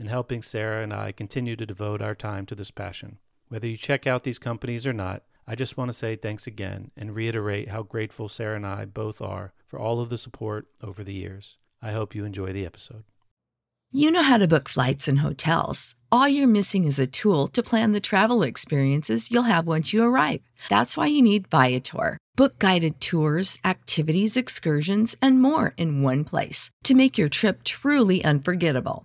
and 0.00 0.08
helping 0.08 0.42
Sara 0.42 0.82
and 0.82 0.94
I 0.94 1.12
continue 1.12 1.54
to 1.56 1.66
devote 1.66 2.00
our 2.00 2.14
time 2.14 2.46
to 2.46 2.54
this 2.54 2.70
passion. 2.70 3.18
Whether 3.48 3.68
you 3.68 3.76
check 3.76 4.06
out 4.06 4.24
these 4.24 4.38
companies 4.38 4.86
or 4.86 4.94
not, 4.94 5.24
I 5.46 5.54
just 5.54 5.76
want 5.76 5.90
to 5.90 5.96
say 5.96 6.16
thanks 6.16 6.46
again 6.46 6.90
and 6.96 7.14
reiterate 7.14 7.68
how 7.68 7.82
grateful 7.82 8.28
Sara 8.28 8.56
and 8.56 8.66
I 8.66 8.86
both 8.86 9.20
are 9.20 9.52
for 9.66 9.78
all 9.78 10.00
of 10.00 10.08
the 10.08 10.16
support 10.16 10.68
over 10.82 11.04
the 11.04 11.12
years. 11.12 11.58
I 11.82 11.92
hope 11.92 12.14
you 12.14 12.24
enjoy 12.24 12.52
the 12.52 12.64
episode. 12.64 13.04
You 13.92 14.10
know 14.10 14.22
how 14.22 14.38
to 14.38 14.48
book 14.48 14.68
flights 14.68 15.06
and 15.06 15.18
hotels. 15.18 15.96
All 16.10 16.28
you're 16.28 16.46
missing 16.46 16.84
is 16.84 16.98
a 16.98 17.06
tool 17.06 17.48
to 17.48 17.62
plan 17.62 17.92
the 17.92 18.00
travel 18.00 18.42
experiences 18.42 19.30
you'll 19.30 19.52
have 19.54 19.66
once 19.66 19.92
you 19.92 20.02
arrive. 20.02 20.40
That's 20.70 20.96
why 20.96 21.06
you 21.06 21.20
need 21.20 21.48
Viator. 21.48 22.16
Book 22.36 22.58
guided 22.58 23.00
tours, 23.00 23.58
activities, 23.66 24.36
excursions, 24.36 25.14
and 25.20 25.42
more 25.42 25.74
in 25.76 26.02
one 26.02 26.24
place 26.24 26.70
to 26.84 26.94
make 26.94 27.18
your 27.18 27.28
trip 27.28 27.64
truly 27.64 28.24
unforgettable. 28.24 29.04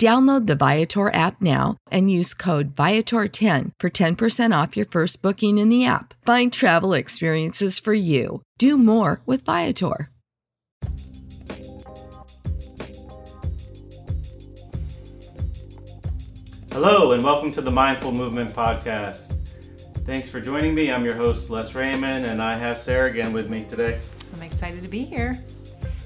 Download 0.00 0.46
the 0.46 0.56
Viator 0.56 1.12
app 1.14 1.42
now 1.42 1.76
and 1.90 2.10
use 2.10 2.32
code 2.32 2.74
Viator10 2.74 3.72
for 3.78 3.90
10% 3.90 4.62
off 4.62 4.74
your 4.74 4.86
first 4.86 5.20
booking 5.20 5.58
in 5.58 5.68
the 5.68 5.84
app. 5.84 6.14
Find 6.24 6.50
travel 6.50 6.94
experiences 6.94 7.78
for 7.78 7.92
you. 7.92 8.40
Do 8.56 8.78
more 8.78 9.20
with 9.26 9.44
Viator. 9.44 10.08
Hello, 16.72 17.12
and 17.12 17.22
welcome 17.22 17.52
to 17.52 17.60
the 17.60 17.70
Mindful 17.70 18.12
Movement 18.12 18.56
Podcast. 18.56 19.38
Thanks 20.06 20.30
for 20.30 20.40
joining 20.40 20.74
me. 20.74 20.90
I'm 20.90 21.04
your 21.04 21.12
host, 21.12 21.50
Les 21.50 21.74
Raymond, 21.74 22.24
and 22.24 22.40
I 22.40 22.56
have 22.56 22.78
Sara 22.78 23.10
again 23.10 23.34
with 23.34 23.50
me 23.50 23.66
today. 23.68 24.00
I'm 24.32 24.40
excited 24.40 24.82
to 24.82 24.88
be 24.88 25.04
here. 25.04 25.38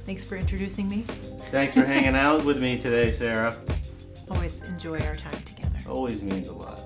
Thanks 0.05 0.25
for 0.25 0.35
introducing 0.35 0.89
me. 0.89 1.05
Thanks 1.53 1.75
for 1.75 1.85
hanging 1.85 2.17
out 2.17 2.45
with 2.45 2.59
me 2.59 2.81
today, 2.81 3.13
Sara. 3.13 3.57
Always 4.31 4.61
enjoy 4.63 4.99
our 5.01 5.17
time 5.17 5.43
together. 5.43 5.79
Always 5.89 6.23
means 6.23 6.49
a 6.49 6.53
lot. 6.53 6.81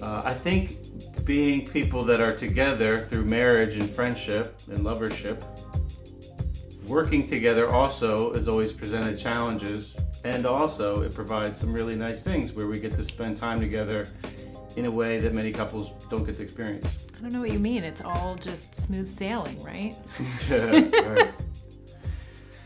Uh, 0.00 0.22
I 0.24 0.34
think 0.34 0.76
being 1.24 1.68
people 1.68 2.04
that 2.04 2.20
are 2.20 2.34
together 2.34 3.06
through 3.08 3.24
marriage 3.24 3.76
and 3.76 3.88
friendship 3.88 4.58
and 4.68 4.80
lovership, 4.80 5.42
working 6.86 7.26
together 7.26 7.72
also 7.72 8.34
has 8.34 8.48
always 8.48 8.72
presented 8.72 9.18
challenges, 9.18 9.96
and 10.24 10.44
also 10.46 11.02
it 11.02 11.14
provides 11.14 11.58
some 11.58 11.72
really 11.72 11.94
nice 11.94 12.22
things 12.22 12.52
where 12.52 12.66
we 12.66 12.78
get 12.80 12.96
to 12.96 13.04
spend 13.04 13.36
time 13.36 13.60
together 13.60 14.08
in 14.76 14.86
a 14.86 14.90
way 14.90 15.18
that 15.20 15.32
many 15.32 15.52
couples 15.52 15.90
don't 16.10 16.24
get 16.24 16.36
to 16.36 16.42
experience. 16.42 16.86
I 17.16 17.22
don't 17.22 17.32
know 17.32 17.40
what 17.40 17.52
you 17.52 17.60
mean. 17.60 17.84
It's 17.84 18.00
all 18.00 18.34
just 18.34 18.74
smooth 18.74 19.14
sailing, 19.16 19.62
right? 19.62 19.96
right. 20.50 21.32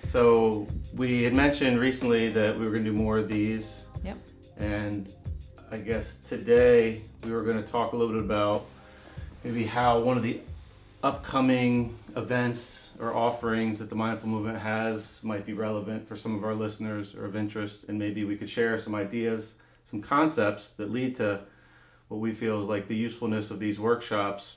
So 0.06 0.66
we 0.96 1.24
had 1.24 1.34
mentioned 1.34 1.78
recently 1.78 2.30
that 2.30 2.58
we 2.58 2.64
were 2.64 2.70
going 2.70 2.84
to 2.84 2.90
do 2.90 2.96
more 2.96 3.18
of 3.18 3.28
these. 3.28 3.84
Yep. 4.04 4.16
And 4.56 5.12
I 5.70 5.76
guess 5.76 6.16
today 6.20 7.02
we 7.22 7.32
were 7.32 7.42
going 7.42 7.62
to 7.62 7.70
talk 7.70 7.92
a 7.92 7.96
little 7.96 8.14
bit 8.14 8.24
about 8.24 8.64
maybe 9.44 9.64
how 9.64 10.00
one 10.00 10.16
of 10.16 10.22
the 10.22 10.40
upcoming 11.02 11.96
events 12.16 12.90
or 12.98 13.14
offerings 13.14 13.78
that 13.78 13.90
the 13.90 13.94
Mindful 13.94 14.30
Movement 14.30 14.58
has 14.58 15.20
might 15.22 15.44
be 15.44 15.52
relevant 15.52 16.08
for 16.08 16.16
some 16.16 16.34
of 16.34 16.44
our 16.44 16.54
listeners 16.54 17.14
or 17.14 17.26
of 17.26 17.36
interest, 17.36 17.84
and 17.88 17.98
maybe 17.98 18.24
we 18.24 18.34
could 18.34 18.48
share 18.48 18.78
some 18.78 18.94
ideas, 18.94 19.52
some 19.84 20.00
concepts 20.00 20.72
that 20.74 20.90
lead 20.90 21.14
to 21.16 21.40
what 22.08 22.20
we 22.20 22.32
feel 22.32 22.58
is 22.60 22.68
like 22.68 22.88
the 22.88 22.96
usefulness 22.96 23.50
of 23.50 23.58
these 23.58 23.78
workshops 23.78 24.56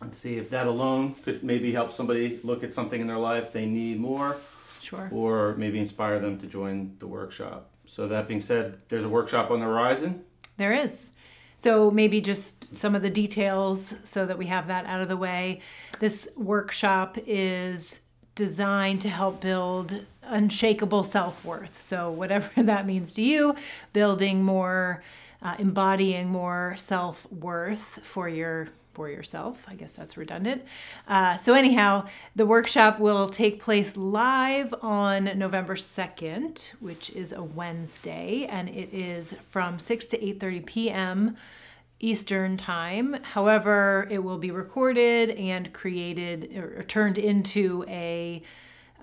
and 0.00 0.14
see 0.14 0.38
if 0.38 0.48
that 0.50 0.66
alone 0.66 1.14
could 1.22 1.44
maybe 1.44 1.72
help 1.72 1.92
somebody 1.92 2.40
look 2.42 2.64
at 2.64 2.72
something 2.72 3.00
in 3.00 3.06
their 3.06 3.18
life 3.18 3.52
they 3.52 3.66
need 3.66 4.00
more 4.00 4.36
Sure. 4.84 5.08
or 5.12 5.54
maybe 5.56 5.78
inspire 5.78 6.18
them 6.20 6.38
to 6.38 6.46
join 6.46 6.96
the 6.98 7.06
workshop. 7.06 7.70
So 7.86 8.08
that 8.08 8.28
being 8.28 8.40
said, 8.40 8.78
there's 8.88 9.04
a 9.04 9.08
workshop 9.08 9.50
on 9.50 9.60
the 9.60 9.66
horizon. 9.66 10.24
There 10.56 10.72
is. 10.72 11.10
So 11.58 11.90
maybe 11.90 12.20
just 12.20 12.76
some 12.76 12.94
of 12.94 13.02
the 13.02 13.10
details 13.10 13.94
so 14.04 14.26
that 14.26 14.36
we 14.36 14.46
have 14.46 14.66
that 14.68 14.86
out 14.86 15.00
of 15.00 15.08
the 15.08 15.16
way. 15.16 15.60
This 15.98 16.28
workshop 16.36 17.16
is 17.26 18.00
designed 18.34 19.00
to 19.02 19.08
help 19.08 19.40
build 19.40 20.00
unshakable 20.22 21.04
self-worth. 21.04 21.80
So 21.82 22.10
whatever 22.10 22.50
that 22.62 22.86
means 22.86 23.14
to 23.14 23.22
you, 23.22 23.54
building 23.92 24.42
more 24.42 25.02
uh, 25.42 25.54
embodying 25.58 26.28
more 26.28 26.74
self-worth 26.78 28.00
for 28.02 28.28
your 28.28 28.68
for 28.94 29.10
yourself. 29.10 29.64
I 29.68 29.74
guess 29.74 29.92
that's 29.92 30.16
redundant. 30.16 30.62
Uh, 31.06 31.36
so 31.38 31.54
anyhow, 31.54 32.06
the 32.36 32.46
workshop 32.46 32.98
will 33.00 33.28
take 33.28 33.60
place 33.60 33.96
live 33.96 34.74
on 34.82 35.36
November 35.36 35.74
2nd, 35.74 36.72
which 36.80 37.10
is 37.10 37.32
a 37.32 37.42
Wednesday, 37.42 38.46
and 38.48 38.68
it 38.68 38.94
is 38.94 39.34
from 39.50 39.78
6 39.78 40.06
to 40.06 40.18
8:30 40.18 40.66
p.m. 40.66 41.36
Eastern 42.00 42.56
time. 42.56 43.16
However, 43.22 44.06
it 44.10 44.18
will 44.22 44.38
be 44.38 44.50
recorded 44.50 45.30
and 45.30 45.72
created 45.72 46.56
or 46.56 46.82
turned 46.82 47.18
into 47.18 47.84
a 47.88 48.42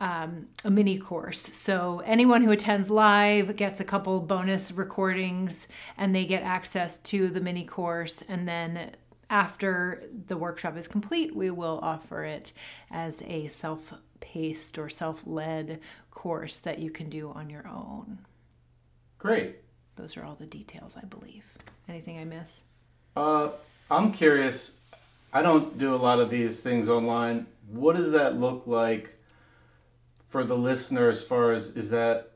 um, 0.01 0.47
a 0.65 0.71
mini 0.71 0.97
course. 0.97 1.51
So 1.53 2.01
anyone 2.05 2.41
who 2.41 2.51
attends 2.51 2.89
live 2.89 3.55
gets 3.55 3.79
a 3.79 3.83
couple 3.83 4.19
bonus 4.19 4.71
recordings, 4.71 5.67
and 5.97 6.13
they 6.13 6.25
get 6.25 6.41
access 6.41 6.97
to 6.97 7.29
the 7.29 7.39
mini 7.39 7.63
course. 7.63 8.23
And 8.27 8.47
then 8.47 8.95
after 9.31 10.03
the 10.27 10.35
workshop 10.35 10.77
is 10.77 10.87
complete, 10.87 11.33
we 11.33 11.49
will 11.49 11.79
offer 11.81 12.23
it 12.23 12.51
as 12.91 13.21
a 13.23 13.47
self 13.47 13.93
paced 14.19 14.77
or 14.77 14.89
self 14.89 15.21
led 15.25 15.79
course 16.11 16.59
that 16.59 16.77
you 16.77 16.91
can 16.91 17.09
do 17.09 17.31
on 17.31 17.49
your 17.49 17.67
own. 17.67 18.19
Great. 19.17 19.55
Those 19.95 20.17
are 20.17 20.23
all 20.23 20.35
the 20.35 20.45
details, 20.45 20.95
I 21.01 21.05
believe. 21.05 21.45
Anything 21.87 22.19
I 22.19 22.25
miss? 22.25 22.61
Uh, 23.15 23.49
I'm 23.89 24.11
curious. 24.11 24.73
I 25.33 25.41
don't 25.41 25.77
do 25.77 25.95
a 25.95 25.97
lot 25.97 26.19
of 26.19 26.29
these 26.29 26.61
things 26.61 26.89
online. 26.89 27.47
What 27.69 27.95
does 27.95 28.11
that 28.11 28.39
look 28.39 28.63
like 28.67 29.15
for 30.27 30.43
the 30.43 30.57
listener 30.57 31.09
as 31.09 31.23
far 31.23 31.53
as 31.53 31.69
is 31.69 31.89
that 31.91 32.30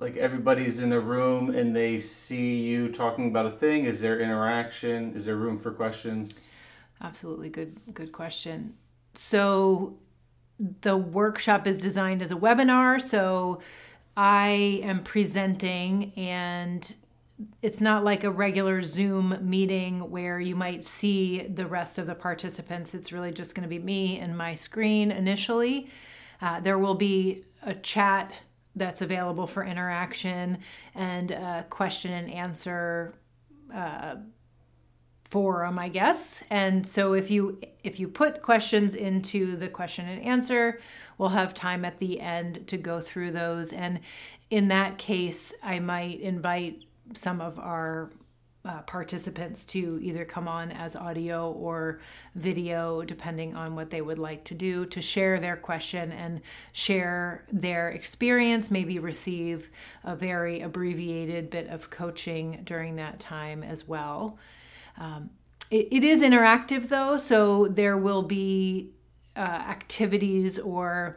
like 0.00 0.16
everybody's 0.16 0.80
in 0.80 0.92
a 0.92 0.98
room 0.98 1.54
and 1.54 1.76
they 1.76 2.00
see 2.00 2.58
you 2.60 2.90
talking 2.90 3.28
about 3.28 3.46
a 3.46 3.50
thing? 3.50 3.84
Is 3.84 4.00
there 4.00 4.18
interaction? 4.18 5.14
Is 5.14 5.26
there 5.26 5.36
room 5.36 5.58
for 5.58 5.70
questions? 5.70 6.40
Absolutely 7.02 7.50
good 7.50 7.78
good 7.94 8.10
question. 8.10 8.74
So 9.14 9.98
the 10.80 10.96
workshop 10.96 11.66
is 11.66 11.78
designed 11.78 12.22
as 12.22 12.32
a 12.32 12.36
webinar, 12.36 13.00
so 13.00 13.60
I 14.16 14.80
am 14.82 15.04
presenting 15.04 16.12
and 16.16 16.94
it's 17.62 17.80
not 17.80 18.04
like 18.04 18.24
a 18.24 18.30
regular 18.30 18.82
Zoom 18.82 19.38
meeting 19.40 20.10
where 20.10 20.40
you 20.40 20.54
might 20.54 20.84
see 20.84 21.46
the 21.46 21.66
rest 21.66 21.96
of 21.96 22.06
the 22.06 22.14
participants. 22.14 22.94
It's 22.94 23.12
really 23.12 23.32
just 23.32 23.54
going 23.54 23.62
to 23.62 23.68
be 23.68 23.78
me 23.78 24.18
and 24.18 24.36
my 24.36 24.54
screen 24.54 25.10
initially. 25.10 25.88
Uh, 26.42 26.60
there 26.60 26.78
will 26.78 26.94
be 26.94 27.44
a 27.62 27.74
chat 27.74 28.32
that's 28.80 29.02
available 29.02 29.46
for 29.46 29.62
interaction 29.62 30.58
and 30.96 31.30
a 31.30 31.64
question 31.70 32.12
and 32.12 32.30
answer 32.32 33.14
uh, 33.72 34.16
forum, 35.30 35.78
I 35.78 35.88
guess. 35.88 36.42
And 36.50 36.84
so 36.84 37.12
if 37.12 37.30
you 37.30 37.60
if 37.84 38.00
you 38.00 38.08
put 38.08 38.42
questions 38.42 38.94
into 38.94 39.56
the 39.56 39.68
question 39.68 40.08
and 40.08 40.22
answer, 40.22 40.80
we'll 41.18 41.28
have 41.28 41.54
time 41.54 41.84
at 41.84 41.98
the 41.98 42.20
end 42.20 42.66
to 42.66 42.76
go 42.76 43.00
through 43.00 43.32
those. 43.32 43.72
And 43.72 44.00
in 44.50 44.68
that 44.68 44.98
case, 44.98 45.52
I 45.62 45.78
might 45.78 46.20
invite 46.20 46.84
some 47.14 47.40
of 47.40 47.58
our 47.58 48.10
uh, 48.64 48.82
participants 48.82 49.64
to 49.64 49.98
either 50.02 50.24
come 50.24 50.46
on 50.46 50.70
as 50.72 50.94
audio 50.94 51.50
or 51.52 52.00
video, 52.34 53.02
depending 53.02 53.56
on 53.56 53.74
what 53.74 53.90
they 53.90 54.02
would 54.02 54.18
like 54.18 54.44
to 54.44 54.54
do, 54.54 54.84
to 54.86 55.00
share 55.00 55.40
their 55.40 55.56
question 55.56 56.12
and 56.12 56.42
share 56.72 57.44
their 57.50 57.90
experience, 57.90 58.70
maybe 58.70 58.98
receive 58.98 59.70
a 60.04 60.14
very 60.14 60.60
abbreviated 60.60 61.48
bit 61.48 61.68
of 61.68 61.88
coaching 61.88 62.60
during 62.64 62.96
that 62.96 63.18
time 63.18 63.62
as 63.62 63.88
well. 63.88 64.38
Um, 64.98 65.30
it, 65.70 65.88
it 65.90 66.04
is 66.04 66.20
interactive 66.20 66.88
though, 66.88 67.16
so 67.16 67.66
there 67.68 67.96
will 67.96 68.22
be 68.22 68.90
uh, 69.36 69.40
activities 69.40 70.58
or 70.58 71.16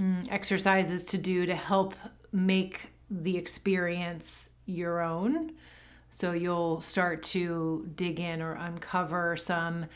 mm, 0.00 0.24
exercises 0.30 1.04
to 1.06 1.18
do 1.18 1.44
to 1.44 1.56
help 1.56 1.94
make 2.30 2.92
the 3.10 3.36
experience 3.36 4.50
your 4.66 5.00
own. 5.00 5.52
So 6.14 6.30
you'll 6.30 6.80
start 6.80 7.24
to 7.24 7.90
dig 7.96 8.20
in 8.20 8.40
or 8.40 8.52
uncover 8.52 9.36
some 9.36 9.86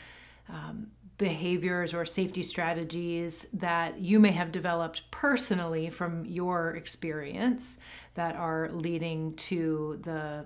um, 0.49 0.87
behaviors 1.17 1.93
or 1.93 2.05
safety 2.05 2.43
strategies 2.43 3.47
that 3.53 4.01
you 4.01 4.19
may 4.19 4.31
have 4.31 4.51
developed 4.51 5.09
personally 5.11 5.89
from 5.89 6.25
your 6.25 6.75
experience 6.75 7.77
that 8.15 8.35
are 8.35 8.69
leading 8.73 9.33
to 9.35 10.01
the 10.03 10.45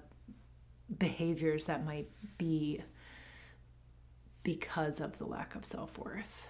behaviors 1.00 1.66
that 1.66 1.84
might 1.84 2.12
be 2.38 2.80
because 4.44 5.00
of 5.00 5.18
the 5.18 5.26
lack 5.26 5.56
of 5.56 5.66
self 5.66 5.98
worth. 5.98 6.48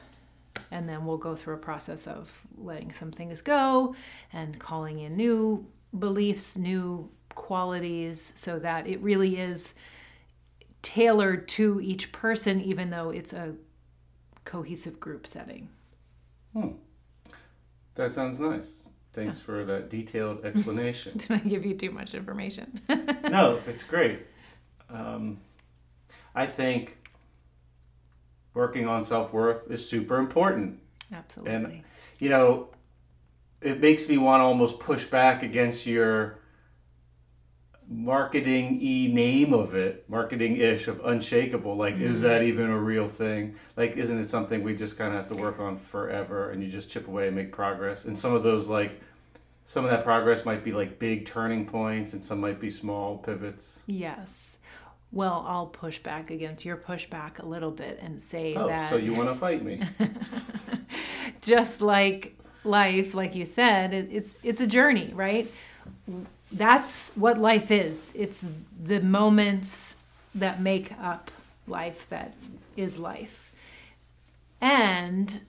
And 0.70 0.90
then 0.90 1.06
we'll 1.06 1.18
go 1.18 1.34
through 1.34 1.56
a 1.56 1.60
process 1.60 2.08
of 2.08 2.38
letting 2.58 2.92
some 2.92 3.12
things 3.12 3.40
go 3.40 3.96
and 4.34 4.60
calling 4.60 5.00
in 5.00 5.16
new 5.16 5.66
beliefs, 5.98 6.58
new 6.58 7.10
qualities, 7.36 8.34
so 8.36 8.60
that 8.60 8.88
it 8.88 9.02
really 9.02 9.38
is 9.38 9.74
tailored 10.82 11.48
to 11.48 11.80
each 11.82 12.12
person, 12.12 12.62
even 12.62 12.90
though 12.90 13.10
it's 13.10 13.34
a 13.34 13.56
cohesive 14.46 15.00
group 15.00 15.26
setting. 15.26 15.70
Hmm. 16.54 16.70
That 17.96 18.14
sounds 18.14 18.40
nice. 18.40 18.88
Thanks 19.14 19.40
for 19.40 19.64
that 19.66 19.90
detailed 19.90 20.44
explanation. 20.46 21.18
Did 21.18 21.32
I 21.32 21.38
give 21.38 21.66
you 21.66 21.76
too 21.76 21.92
much 21.92 22.14
information? 22.14 22.82
no, 22.90 23.62
it's 23.68 23.84
great. 23.84 24.22
Um, 24.90 25.40
I 26.36 26.48
think 26.48 26.98
working 28.54 28.88
on 28.88 29.06
self 29.06 29.32
worth 29.32 29.70
is 29.70 29.88
super 29.88 30.18
important. 30.18 30.80
Absolutely. 31.12 31.54
And, 31.54 31.84
you 32.20 32.30
know, 32.30 32.70
it 33.62 33.80
makes 33.80 34.10
me 34.10 34.18
want 34.18 34.42
to 34.42 34.46
almost 34.46 34.80
push 34.80 35.06
back 35.06 35.44
against 35.44 35.86
your 35.86 36.40
marketing 37.90 38.80
e 38.82 39.08
name 39.08 39.54
of 39.54 39.76
it, 39.76 40.10
marketing 40.10 40.58
ish 40.58 40.88
of 40.88 41.04
unshakable. 41.06 41.76
Like, 41.76 41.96
mm-hmm. 41.96 42.16
is 42.16 42.22
that 42.22 42.42
mm-hmm. 42.42 42.50
even 42.50 42.70
a 42.70 42.78
real 42.78 43.08
thing? 43.08 43.56
Like, 43.76 43.98
isn't 43.98 44.20
it 44.20 44.30
something 44.30 44.64
we 44.64 44.76
just 44.76 44.98
kind 44.98 45.14
of 45.14 45.26
have 45.26 45.36
to 45.36 45.42
work 45.42 45.60
on 45.60 45.78
forever 45.78 46.52
and 46.52 46.64
you 46.64 46.70
just 46.70 46.90
chip 46.90 47.08
away 47.08 47.28
and 47.28 47.36
make 47.36 47.52
progress? 47.52 48.06
And 48.06 48.18
some 48.18 48.34
of 48.34 48.44
those, 48.44 48.68
like, 48.68 49.02
some 49.66 49.86
of 49.86 49.92
that 49.92 50.04
progress 50.04 50.46
might 50.46 50.64
be 50.64 50.74
like 50.74 51.00
big 51.00 51.26
turning 51.26 51.66
points 51.66 52.12
and 52.14 52.24
some 52.24 52.42
might 52.42 52.60
be 52.60 52.70
small 52.70 53.18
pivots. 53.18 53.74
Yes 53.88 54.54
well, 55.14 55.46
I'll 55.48 55.68
push 55.68 56.00
back 56.00 56.32
against 56.32 56.66
your 56.66 56.76
pushback 56.76 57.38
a 57.38 57.46
little 57.46 57.70
bit 57.70 58.00
and 58.02 58.20
say 58.20 58.56
oh, 58.56 58.68
that. 58.68 58.90
So 58.90 58.96
you 58.98 59.14
want 59.14 59.30
to 59.30 59.36
fight 59.36 59.64
me? 59.64 59.82
just 61.42 61.82
like 61.82 62.36
life, 62.64 63.14
like 63.14 63.36
you 63.36 63.46
said, 63.46 63.94
it's 63.94 64.34
it's 64.42 64.60
a 64.60 64.68
journey, 64.68 65.12
right? 65.14 65.50
That's 66.54 67.10
what 67.16 67.38
life 67.38 67.72
is. 67.72 68.12
It's 68.16 68.44
the 68.82 69.00
moments 69.00 69.96
that 70.36 70.62
make 70.62 70.92
up 71.02 71.32
life 71.68 72.08
that 72.10 72.34
is 72.76 72.98
life, 72.98 73.52
and 74.62 75.42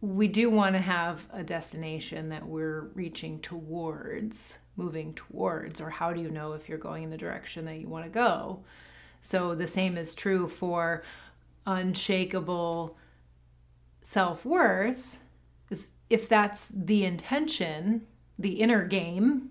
we 0.00 0.28
do 0.28 0.50
want 0.50 0.74
to 0.74 0.80
have 0.80 1.22
a 1.32 1.42
destination 1.42 2.28
that 2.28 2.46
we're 2.46 2.82
reaching 2.94 3.40
towards 3.40 4.58
moving 4.76 5.14
towards 5.14 5.80
or 5.80 5.90
how 5.90 6.12
do 6.12 6.20
you 6.20 6.30
know 6.30 6.52
if 6.52 6.68
you're 6.68 6.78
going 6.78 7.02
in 7.02 7.10
the 7.10 7.16
direction 7.16 7.64
that 7.64 7.78
you 7.78 7.88
want 7.88 8.04
to 8.04 8.10
go? 8.10 8.60
So 9.22 9.54
the 9.54 9.66
same 9.66 9.96
is 9.96 10.14
true 10.14 10.48
for 10.48 11.02
unshakable 11.66 12.96
self-worth. 14.02 15.16
Is 15.70 15.88
if 16.08 16.28
that's 16.28 16.66
the 16.72 17.04
intention 17.04 18.06
the 18.38 18.60
inner 18.60 18.84
game 18.84 19.50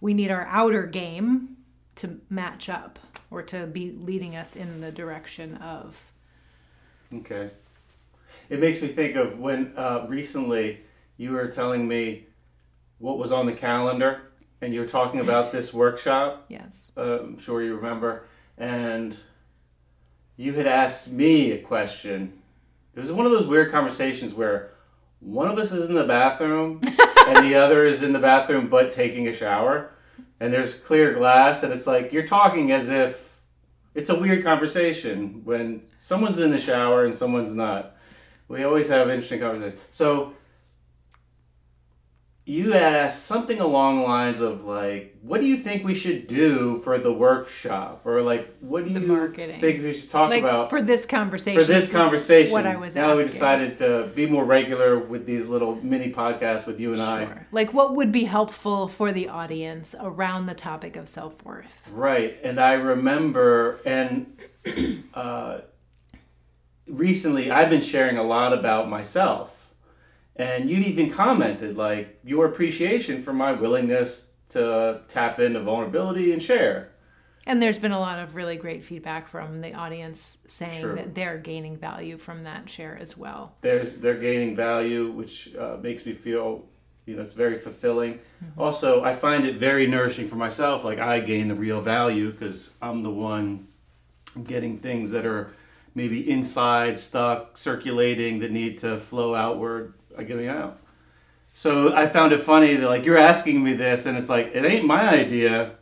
we 0.00 0.14
need 0.14 0.30
our 0.30 0.46
outer 0.46 0.86
game 0.86 1.56
to 1.94 2.20
match 2.30 2.68
up 2.68 2.98
or 3.30 3.42
to 3.42 3.66
be 3.66 3.92
leading 3.92 4.34
us 4.36 4.56
in 4.56 4.80
the 4.80 4.90
direction 4.90 5.56
of 5.56 6.00
okay 7.14 7.50
it 8.48 8.60
makes 8.60 8.82
me 8.82 8.88
think 8.88 9.16
of 9.16 9.38
when 9.38 9.72
uh, 9.76 10.04
recently 10.08 10.80
you 11.16 11.32
were 11.32 11.48
telling 11.48 11.86
me 11.86 12.26
what 12.98 13.18
was 13.18 13.32
on 13.32 13.46
the 13.46 13.52
calendar 13.52 14.22
and 14.60 14.74
you 14.74 14.80
were 14.80 14.86
talking 14.86 15.20
about 15.20 15.52
this 15.52 15.72
workshop. 15.72 16.46
Yes. 16.48 16.72
Uh, 16.96 17.20
I'm 17.20 17.38
sure 17.38 17.62
you 17.62 17.76
remember. 17.76 18.24
And 18.58 19.16
you 20.36 20.52
had 20.54 20.66
asked 20.66 21.10
me 21.10 21.52
a 21.52 21.58
question. 21.58 22.40
It 22.94 23.00
was 23.00 23.12
one 23.12 23.26
of 23.26 23.32
those 23.32 23.46
weird 23.46 23.70
conversations 23.70 24.34
where 24.34 24.70
one 25.20 25.48
of 25.48 25.58
us 25.58 25.72
is 25.72 25.88
in 25.88 25.94
the 25.94 26.04
bathroom 26.04 26.80
and 27.36 27.46
the 27.46 27.54
other 27.54 27.84
is 27.84 28.02
in 28.02 28.12
the 28.12 28.18
bathroom 28.18 28.68
but 28.68 28.92
taking 28.92 29.28
a 29.28 29.32
shower. 29.32 29.92
And 30.38 30.52
there's 30.52 30.74
clear 30.74 31.12
glass, 31.12 31.62
and 31.62 31.72
it's 31.72 31.86
like 31.86 32.12
you're 32.12 32.26
talking 32.26 32.72
as 32.72 32.88
if 32.88 33.38
it's 33.94 34.08
a 34.08 34.18
weird 34.18 34.42
conversation 34.42 35.42
when 35.44 35.82
someone's 35.98 36.38
in 36.40 36.50
the 36.50 36.58
shower 36.58 37.04
and 37.04 37.14
someone's 37.14 37.52
not. 37.52 37.96
We 38.48 38.64
always 38.64 38.88
have 38.88 39.10
interesting 39.10 39.40
conversations. 39.40 39.80
So 39.90 40.34
you 42.50 42.74
asked 42.74 43.26
something 43.26 43.60
along 43.60 44.00
the 44.00 44.02
lines 44.02 44.40
of 44.40 44.64
like, 44.64 45.16
what 45.22 45.40
do 45.40 45.46
you 45.46 45.56
think 45.56 45.84
we 45.84 45.94
should 45.94 46.26
do 46.26 46.78
for 46.78 46.98
the 46.98 47.12
workshop, 47.12 48.02
or 48.04 48.22
like, 48.22 48.52
what 48.58 48.84
do 48.84 48.92
the 48.92 48.98
you 48.98 49.06
marketing. 49.06 49.60
think 49.60 49.84
we 49.84 49.92
should 49.92 50.10
talk 50.10 50.30
like 50.30 50.42
about 50.42 50.68
for 50.68 50.82
this 50.82 51.06
conversation? 51.06 51.60
For 51.60 51.64
this 51.64 51.92
conversation, 51.92 52.52
what 52.52 52.66
I 52.66 52.74
was 52.74 52.96
now 52.96 53.10
asking. 53.10 53.18
we 53.18 53.24
decided 53.26 53.78
to 53.78 54.10
be 54.16 54.26
more 54.26 54.44
regular 54.44 54.98
with 54.98 55.26
these 55.26 55.46
little 55.46 55.76
mini 55.76 56.12
podcasts 56.12 56.66
with 56.66 56.80
you 56.80 56.92
and 56.92 57.00
sure. 57.00 57.36
I. 57.38 57.46
Like, 57.52 57.72
what 57.72 57.94
would 57.94 58.10
be 58.10 58.24
helpful 58.24 58.88
for 58.88 59.12
the 59.12 59.28
audience 59.28 59.94
around 60.00 60.46
the 60.46 60.54
topic 60.54 60.96
of 60.96 61.08
self 61.08 61.44
worth? 61.44 61.78
Right, 61.92 62.36
and 62.42 62.58
I 62.58 62.72
remember 62.72 63.80
and. 63.86 64.36
Uh, 65.14 65.62
recently, 66.86 67.50
I've 67.50 67.68
been 67.68 67.80
sharing 67.80 68.16
a 68.16 68.22
lot 68.22 68.52
about 68.52 68.88
myself 68.88 69.59
and 70.40 70.70
you've 70.70 70.86
even 70.86 71.10
commented 71.10 71.76
like 71.76 72.18
your 72.24 72.46
appreciation 72.46 73.22
for 73.22 73.32
my 73.32 73.52
willingness 73.52 74.28
to 74.48 75.02
tap 75.08 75.38
into 75.38 75.60
vulnerability 75.60 76.32
and 76.32 76.42
share. 76.42 76.92
And 77.46 77.60
there's 77.60 77.78
been 77.78 77.92
a 77.92 78.00
lot 78.00 78.18
of 78.18 78.34
really 78.34 78.56
great 78.56 78.82
feedback 78.82 79.28
from 79.28 79.60
the 79.60 79.74
audience 79.74 80.38
saying 80.46 80.82
True. 80.82 80.94
that 80.94 81.14
they're 81.14 81.38
gaining 81.38 81.76
value 81.76 82.16
from 82.16 82.44
that 82.44 82.70
share 82.70 82.98
as 82.98 83.18
well. 83.18 83.54
There's 83.60 83.92
they're 83.92 84.18
gaining 84.18 84.56
value, 84.56 85.10
which 85.10 85.54
uh, 85.56 85.76
makes 85.82 86.06
me 86.06 86.14
feel, 86.14 86.64
you 87.06 87.16
know, 87.16 87.22
it's 87.22 87.34
very 87.34 87.58
fulfilling. 87.58 88.14
Mm-hmm. 88.14 88.60
Also, 88.60 89.02
I 89.02 89.16
find 89.16 89.44
it 89.44 89.56
very 89.56 89.86
nourishing 89.86 90.28
for 90.28 90.36
myself. 90.36 90.84
Like 90.84 90.98
I 90.98 91.20
gain 91.20 91.48
the 91.48 91.54
real 91.54 91.82
value 91.82 92.30
because 92.30 92.70
I'm 92.80 93.02
the 93.02 93.10
one 93.10 93.68
getting 94.44 94.78
things 94.78 95.10
that 95.10 95.26
are 95.26 95.52
maybe 95.94 96.30
inside 96.30 96.98
stuck, 96.98 97.58
circulating 97.58 98.38
that 98.40 98.50
need 98.50 98.78
to 98.78 98.98
flow 98.98 99.34
outward 99.34 99.94
by 100.20 100.24
getting 100.24 100.48
out. 100.48 100.78
So 101.54 101.94
I 101.94 102.06
found 102.08 102.32
it 102.32 102.42
funny 102.42 102.76
that 102.76 102.86
like 102.88 103.04
you're 103.04 103.16
asking 103.18 103.62
me 103.64 103.72
this, 103.72 104.06
and 104.06 104.16
it's 104.18 104.28
like 104.28 104.50
it 104.54 104.64
ain't 104.64 104.84
my 104.86 105.08
idea 105.08 105.72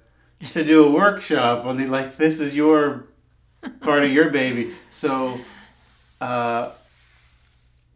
to 0.53 0.65
do 0.65 0.85
a 0.85 0.91
workshop. 0.91 1.65
Only 1.67 1.87
like 1.87 2.17
this 2.17 2.41
is 2.41 2.57
your 2.57 3.07
part 3.81 4.05
of 4.05 4.11
your 4.13 4.31
baby. 4.31 4.73
So 4.91 5.41
uh, 6.21 6.71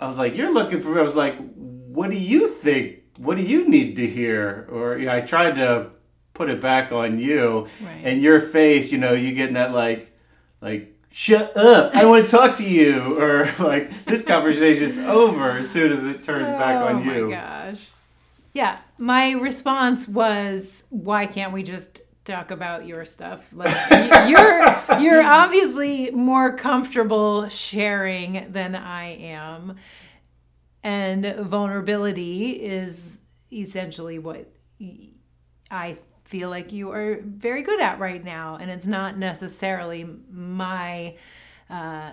I 0.00 0.06
was 0.08 0.18
like, 0.18 0.36
you're 0.36 0.52
looking 0.52 0.80
for. 0.82 0.98
I 0.98 1.02
was 1.02 1.14
like, 1.14 1.36
what 1.54 2.10
do 2.10 2.16
you 2.16 2.48
think? 2.48 2.98
What 3.16 3.36
do 3.36 3.42
you 3.42 3.68
need 3.68 3.96
to 3.96 4.06
hear? 4.06 4.66
Or 4.70 4.98
yeah, 4.98 5.14
I 5.14 5.20
tried 5.20 5.56
to 5.56 5.90
put 6.34 6.50
it 6.50 6.60
back 6.60 6.92
on 6.92 7.18
you, 7.18 7.68
Right. 7.82 8.00
and 8.04 8.20
your 8.22 8.40
face, 8.40 8.90
you 8.90 8.98
know, 8.98 9.12
you 9.12 9.32
getting 9.34 9.54
that 9.54 9.72
like, 9.72 10.10
like 10.60 10.91
shut 11.12 11.56
up, 11.56 11.94
I 11.94 12.04
want 12.04 12.24
to 12.24 12.30
talk 12.30 12.56
to 12.58 12.64
you, 12.64 13.18
or 13.18 13.48
like 13.58 14.04
this 14.04 14.24
conversation's 14.24 14.98
over 14.98 15.58
as 15.58 15.70
soon 15.70 15.92
as 15.92 16.04
it 16.04 16.24
turns 16.24 16.50
back 16.52 16.76
on 16.76 17.04
you. 17.04 17.26
Oh 17.26 17.28
my 17.28 17.34
gosh. 17.34 17.88
Yeah, 18.54 18.78
my 18.98 19.30
response 19.30 20.06
was, 20.06 20.84
"Why 20.90 21.26
can't 21.26 21.52
we 21.52 21.62
just 21.62 22.02
talk 22.24 22.50
about 22.50 22.86
your 22.86 23.04
stuff? 23.04 23.48
Like 23.52 23.74
you're 24.28 25.00
you're 25.00 25.22
obviously 25.22 26.10
more 26.10 26.56
comfortable 26.56 27.48
sharing 27.48 28.52
than 28.52 28.74
I 28.74 29.16
am, 29.16 29.76
and 30.82 31.34
vulnerability 31.40 32.50
is 32.50 33.18
essentially 33.50 34.18
what 34.18 34.50
I 35.70 35.96
feel 36.32 36.48
like 36.48 36.72
you 36.72 36.90
are 36.90 37.18
very 37.22 37.62
good 37.62 37.80
at 37.80 37.98
right 38.00 38.24
now, 38.24 38.56
and 38.60 38.70
it's 38.70 38.86
not 38.86 39.18
necessarily 39.18 40.02
my 40.30 41.14
uh, 41.68 42.10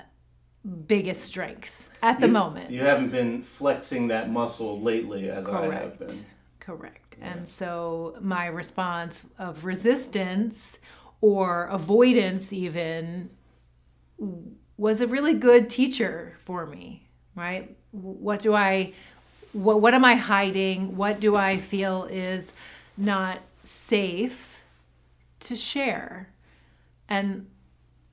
biggest 0.87 1.23
strength 1.23 1.87
at 2.03 2.19
the 2.19 2.27
You- 2.27 2.33
moment." 2.33 2.69
You 2.69 2.81
haven't 2.81 3.11
been 3.11 3.41
flexing 3.41 4.09
that 4.09 4.29
muscle 4.29 4.81
lately, 4.81 5.29
as 5.29 5.47
I 5.47 5.51
have 5.51 5.71
Correct. 5.71 5.99
been. 5.99 6.25
Correct. 6.59 7.15
And 7.21 7.47
so 7.47 8.15
my 8.21 8.45
response 8.47 9.25
of 9.37 9.65
resistance 9.65 10.79
or 11.21 11.65
avoidance, 11.79 12.53
even, 12.53 13.29
was 14.77 15.01
a 15.01 15.07
really 15.07 15.33
good 15.33 15.69
teacher 15.69 16.37
for 16.45 16.65
me, 16.65 17.07
right? 17.35 17.75
What 17.91 18.39
do 18.39 18.53
I, 18.53 18.93
what, 19.53 19.81
what 19.81 19.93
am 19.93 20.05
I 20.05 20.15
hiding? 20.15 20.95
What 20.95 21.19
do 21.19 21.35
I 21.35 21.57
feel 21.57 22.05
is 22.09 22.51
not 22.97 23.39
safe 23.63 24.61
to 25.41 25.55
share? 25.55 26.29
And 27.07 27.47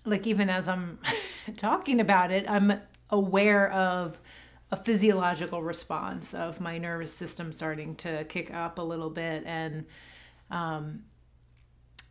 like, 0.05 0.27
even 0.27 0.49
as 0.49 0.69
I'm 0.69 0.99
talking 1.57 2.01
about 2.01 2.31
it, 2.31 2.49
I'm 2.49 2.81
aware 3.11 3.71
of 3.71 4.19
a 4.71 4.77
physiological 4.77 5.63
response 5.63 6.35
of 6.35 6.61
my 6.61 6.79
nervous 6.79 7.13
system 7.13 7.53
starting 7.53 7.95
to 7.97 8.25
kick 8.25 8.53
up 8.53 8.79
a 8.79 8.83
little 8.83 9.11
bit 9.11 9.45
and 9.47 9.87
um, 10.51 11.05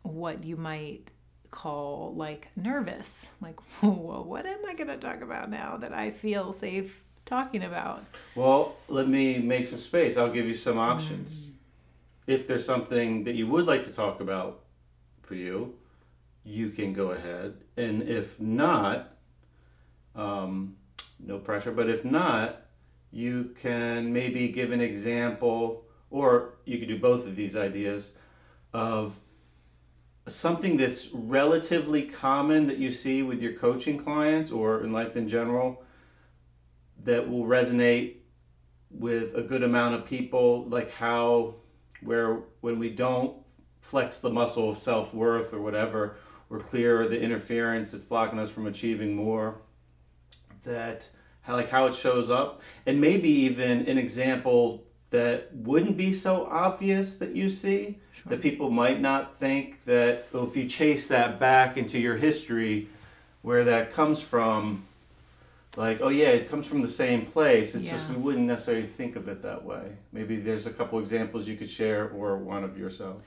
what 0.02 0.44
you 0.44 0.56
might 0.56 1.10
call 1.50 2.12
like 2.16 2.48
nervous 2.56 3.26
like 3.40 3.58
well, 3.82 4.24
what 4.24 4.44
am 4.44 4.58
i 4.68 4.74
going 4.74 4.88
to 4.88 4.96
talk 4.98 5.22
about 5.22 5.48
now 5.48 5.76
that 5.76 5.92
i 5.92 6.10
feel 6.10 6.52
safe 6.52 7.06
talking 7.26 7.64
about 7.64 8.04
Well, 8.34 8.76
let 8.88 9.08
me 9.08 9.38
make 9.38 9.66
some 9.66 9.80
space. 9.80 10.16
I'll 10.16 10.32
give 10.32 10.46
you 10.46 10.54
some 10.54 10.78
options. 10.78 11.34
Mm. 11.34 11.50
If 12.26 12.46
there's 12.48 12.64
something 12.64 13.24
that 13.24 13.34
you 13.34 13.46
would 13.46 13.66
like 13.66 13.84
to 13.84 13.92
talk 13.92 14.20
about 14.20 14.64
for 15.22 15.34
you, 15.34 15.74
you 16.44 16.70
can 16.70 16.92
go 16.92 17.10
ahead. 17.10 17.54
And 17.76 18.02
if 18.02 18.40
not, 18.40 19.16
um, 20.14 20.76
no 21.18 21.38
pressure, 21.38 21.72
but 21.72 21.88
if 21.88 22.04
not, 22.04 22.62
you 23.12 23.54
can 23.60 24.12
maybe 24.12 24.48
give 24.48 24.72
an 24.72 24.80
example, 24.80 25.84
or 26.10 26.54
you 26.64 26.78
could 26.78 26.88
do 26.88 26.98
both 26.98 27.26
of 27.26 27.36
these 27.36 27.56
ideas 27.56 28.12
of 28.72 29.18
something 30.28 30.76
that's 30.76 31.08
relatively 31.12 32.02
common 32.02 32.66
that 32.66 32.78
you 32.78 32.90
see 32.90 33.22
with 33.22 33.40
your 33.40 33.52
coaching 33.52 33.98
clients 33.98 34.50
or 34.50 34.82
in 34.82 34.92
life 34.92 35.16
in 35.16 35.28
general 35.28 35.82
that 37.04 37.28
will 37.28 37.44
resonate 37.44 38.16
with 38.90 39.34
a 39.34 39.42
good 39.42 39.62
amount 39.62 39.94
of 39.94 40.04
people 40.04 40.64
like 40.68 40.90
how 40.90 41.54
where 42.02 42.40
when 42.60 42.78
we 42.78 42.90
don't 42.90 43.36
flex 43.80 44.18
the 44.18 44.30
muscle 44.30 44.70
of 44.70 44.78
self-worth 44.78 45.52
or 45.52 45.60
whatever 45.60 46.16
we're 46.48 46.58
clear 46.58 47.08
the 47.08 47.20
interference 47.20 47.90
that's 47.90 48.04
blocking 48.04 48.38
us 48.38 48.50
from 48.50 48.66
achieving 48.66 49.14
more 49.14 49.56
that 50.62 51.08
how 51.42 51.54
like 51.54 51.70
how 51.70 51.86
it 51.86 51.94
shows 51.94 52.28
up. 52.28 52.60
And 52.84 53.00
maybe 53.00 53.28
even 53.28 53.86
an 53.86 53.98
example 53.98 54.84
that 55.10 55.54
wouldn't 55.54 55.96
be 55.96 56.12
so 56.12 56.46
obvious 56.46 57.18
that 57.18 57.34
you 57.34 57.48
see 57.48 57.98
that 58.26 58.42
people 58.42 58.70
might 58.70 59.00
not 59.00 59.36
think 59.36 59.84
that 59.84 60.26
oh, 60.34 60.46
if 60.46 60.56
you 60.56 60.68
chase 60.68 61.06
that 61.08 61.38
back 61.38 61.76
into 61.76 61.98
your 61.98 62.16
history 62.16 62.88
where 63.42 63.64
that 63.64 63.92
comes 63.92 64.20
from 64.20 64.85
like 65.76 66.00
oh 66.00 66.08
yeah 66.08 66.28
it 66.28 66.50
comes 66.50 66.66
from 66.66 66.82
the 66.82 66.88
same 66.88 67.26
place. 67.26 67.74
It's 67.74 67.86
just 67.86 68.08
we 68.08 68.16
wouldn't 68.16 68.46
necessarily 68.46 68.86
think 68.86 69.16
of 69.16 69.28
it 69.28 69.42
that 69.42 69.64
way. 69.64 69.92
Maybe 70.12 70.36
there's 70.36 70.66
a 70.66 70.70
couple 70.70 70.98
examples 70.98 71.46
you 71.46 71.56
could 71.56 71.70
share 71.70 72.10
or 72.10 72.36
one 72.38 72.64
of 72.64 72.78
yourself. 72.78 73.22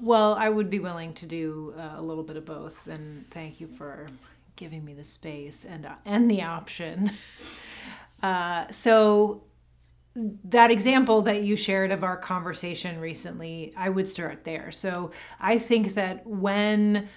Well 0.00 0.34
i 0.34 0.48
would 0.48 0.70
be 0.70 0.80
willing 0.80 1.14
to 1.14 1.26
do 1.26 1.74
uh, 1.78 1.94
a 1.96 2.02
little 2.02 2.24
bit 2.24 2.36
of 2.36 2.44
both. 2.44 2.86
And 2.86 3.28
thank 3.30 3.60
you 3.60 3.68
for 3.68 4.08
giving 4.56 4.84
me 4.84 4.94
the 4.94 5.04
space 5.04 5.64
and 5.68 5.86
uh, 5.86 5.94
and 6.04 6.30
the 6.30 6.42
option. 6.42 7.12
Uh, 8.22 8.70
so 8.72 9.42
that 10.14 10.70
example 10.70 11.22
that 11.22 11.42
you 11.42 11.56
shared 11.56 11.90
of 11.90 12.04
our 12.04 12.16
conversation 12.16 13.00
recently, 13.00 13.74
I 13.76 13.88
would 13.88 14.08
start 14.08 14.44
there. 14.44 14.70
So 14.70 15.10
I 15.40 15.58
think 15.58 15.94
that 15.94 16.26
when 16.26 17.08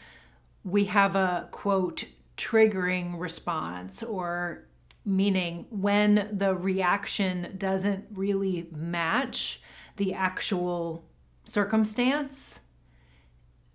we 0.64 0.86
have 0.86 1.16
a 1.16 1.48
quote 1.52 2.06
triggering 2.38 3.20
response 3.20 4.04
or 4.04 4.67
meaning 5.08 5.66
when 5.70 6.30
the 6.34 6.54
reaction 6.54 7.56
doesn't 7.58 8.06
really 8.12 8.68
match 8.76 9.62
the 9.96 10.14
actual 10.14 11.06
circumstance, 11.46 12.60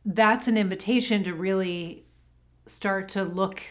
that's 0.04 0.46
an 0.46 0.58
invitation 0.58 1.24
to 1.24 1.32
really 1.32 2.04
start 2.66 3.08
to 3.08 3.24
look 3.24 3.62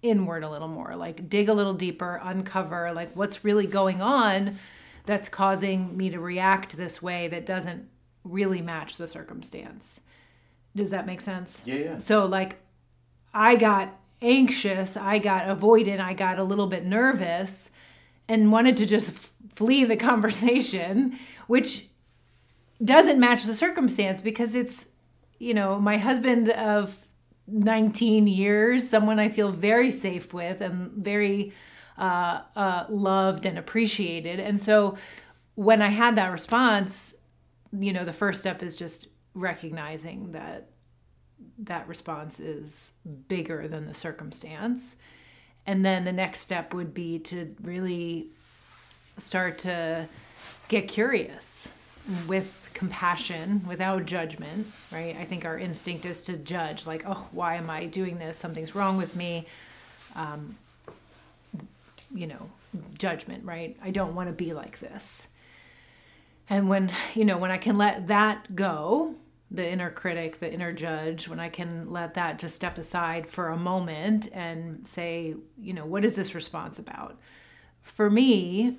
inward 0.00 0.42
a 0.42 0.50
little 0.50 0.68
more, 0.68 0.96
like 0.96 1.28
dig 1.28 1.48
a 1.48 1.54
little 1.54 1.74
deeper, 1.74 2.18
uncover 2.24 2.92
like 2.92 3.14
what's 3.14 3.44
really 3.44 3.66
going 3.66 4.00
on 4.00 4.56
that's 5.04 5.28
causing 5.28 5.96
me 5.96 6.10
to 6.10 6.18
react 6.18 6.76
this 6.76 7.02
way 7.02 7.28
that 7.28 7.44
doesn't 7.44 7.88
really 8.24 8.62
match 8.62 8.96
the 8.96 9.06
circumstance. 9.06 10.00
Does 10.74 10.90
that 10.90 11.06
make 11.06 11.20
sense? 11.20 11.60
yeah 11.66 11.74
yeah 11.74 11.98
So, 11.98 12.24
like, 12.24 12.56
I 13.34 13.56
got 13.56 13.98
anxious, 14.22 14.96
I 14.96 15.18
got 15.18 15.46
avoidant, 15.46 16.00
I 16.00 16.14
got 16.14 16.38
a 16.38 16.44
little 16.44 16.66
bit 16.66 16.84
nervous 16.84 17.70
and 18.28 18.52
wanted 18.52 18.76
to 18.78 18.86
just 18.86 19.14
f- 19.14 19.32
flee 19.54 19.84
the 19.84 19.96
conversation, 20.10 21.18
which 21.46 21.88
doesn't 22.82 23.20
match 23.20 23.44
the 23.44 23.54
circumstance 23.54 24.20
because 24.20 24.54
it's, 24.54 24.86
you 25.38 25.54
know, 25.54 25.78
my 25.78 25.98
husband 25.98 26.50
of 26.50 26.96
19 27.46 28.26
years, 28.26 28.88
someone 28.88 29.18
I 29.18 29.28
feel 29.28 29.50
very 29.50 29.92
safe 29.92 30.32
with 30.32 30.60
and 30.60 30.90
very 30.92 31.52
uh, 31.98 32.42
uh, 32.56 32.86
loved 32.88 33.46
and 33.46 33.58
appreciated. 33.58 34.40
And 34.40 34.60
so 34.60 34.96
when 35.54 35.82
I 35.82 35.88
had 35.88 36.16
that 36.16 36.32
response, 36.32 37.14
you 37.78 37.92
know, 37.92 38.04
the 38.04 38.12
first 38.12 38.40
step 38.40 38.62
is 38.62 38.76
just 38.76 39.08
recognizing 39.34 40.32
that 40.32 40.71
that 41.58 41.88
response 41.88 42.40
is 42.40 42.92
bigger 43.28 43.68
than 43.68 43.86
the 43.86 43.94
circumstance. 43.94 44.96
And 45.66 45.84
then 45.84 46.04
the 46.04 46.12
next 46.12 46.40
step 46.40 46.74
would 46.74 46.92
be 46.92 47.18
to 47.20 47.54
really 47.62 48.28
start 49.18 49.58
to 49.58 50.08
get 50.68 50.88
curious 50.88 51.68
with 52.26 52.70
compassion, 52.74 53.62
without 53.68 54.06
judgment, 54.06 54.66
right? 54.90 55.16
I 55.16 55.24
think 55.24 55.44
our 55.44 55.58
instinct 55.58 56.04
is 56.04 56.22
to 56.22 56.36
judge, 56.36 56.86
like, 56.86 57.04
oh, 57.06 57.28
why 57.30 57.54
am 57.54 57.70
I 57.70 57.86
doing 57.86 58.18
this? 58.18 58.36
Something's 58.36 58.74
wrong 58.74 58.96
with 58.96 59.14
me. 59.14 59.46
Um, 60.16 60.56
you 62.12 62.26
know, 62.26 62.50
judgment, 62.98 63.44
right? 63.44 63.76
I 63.82 63.90
don't 63.90 64.14
want 64.14 64.28
to 64.28 64.32
be 64.32 64.52
like 64.52 64.80
this. 64.80 65.28
And 66.50 66.68
when, 66.68 66.92
you 67.14 67.24
know, 67.24 67.38
when 67.38 67.50
I 67.50 67.58
can 67.58 67.78
let 67.78 68.08
that 68.08 68.56
go, 68.56 69.14
the 69.52 69.68
inner 69.68 69.90
critic, 69.90 70.40
the 70.40 70.50
inner 70.50 70.72
judge, 70.72 71.28
when 71.28 71.38
I 71.38 71.50
can 71.50 71.90
let 71.90 72.14
that 72.14 72.38
just 72.38 72.56
step 72.56 72.78
aside 72.78 73.28
for 73.28 73.50
a 73.50 73.56
moment 73.56 74.28
and 74.32 74.86
say, 74.86 75.34
you 75.58 75.74
know, 75.74 75.84
what 75.84 76.04
is 76.06 76.14
this 76.14 76.34
response 76.34 76.78
about? 76.78 77.20
For 77.82 78.08
me, 78.08 78.78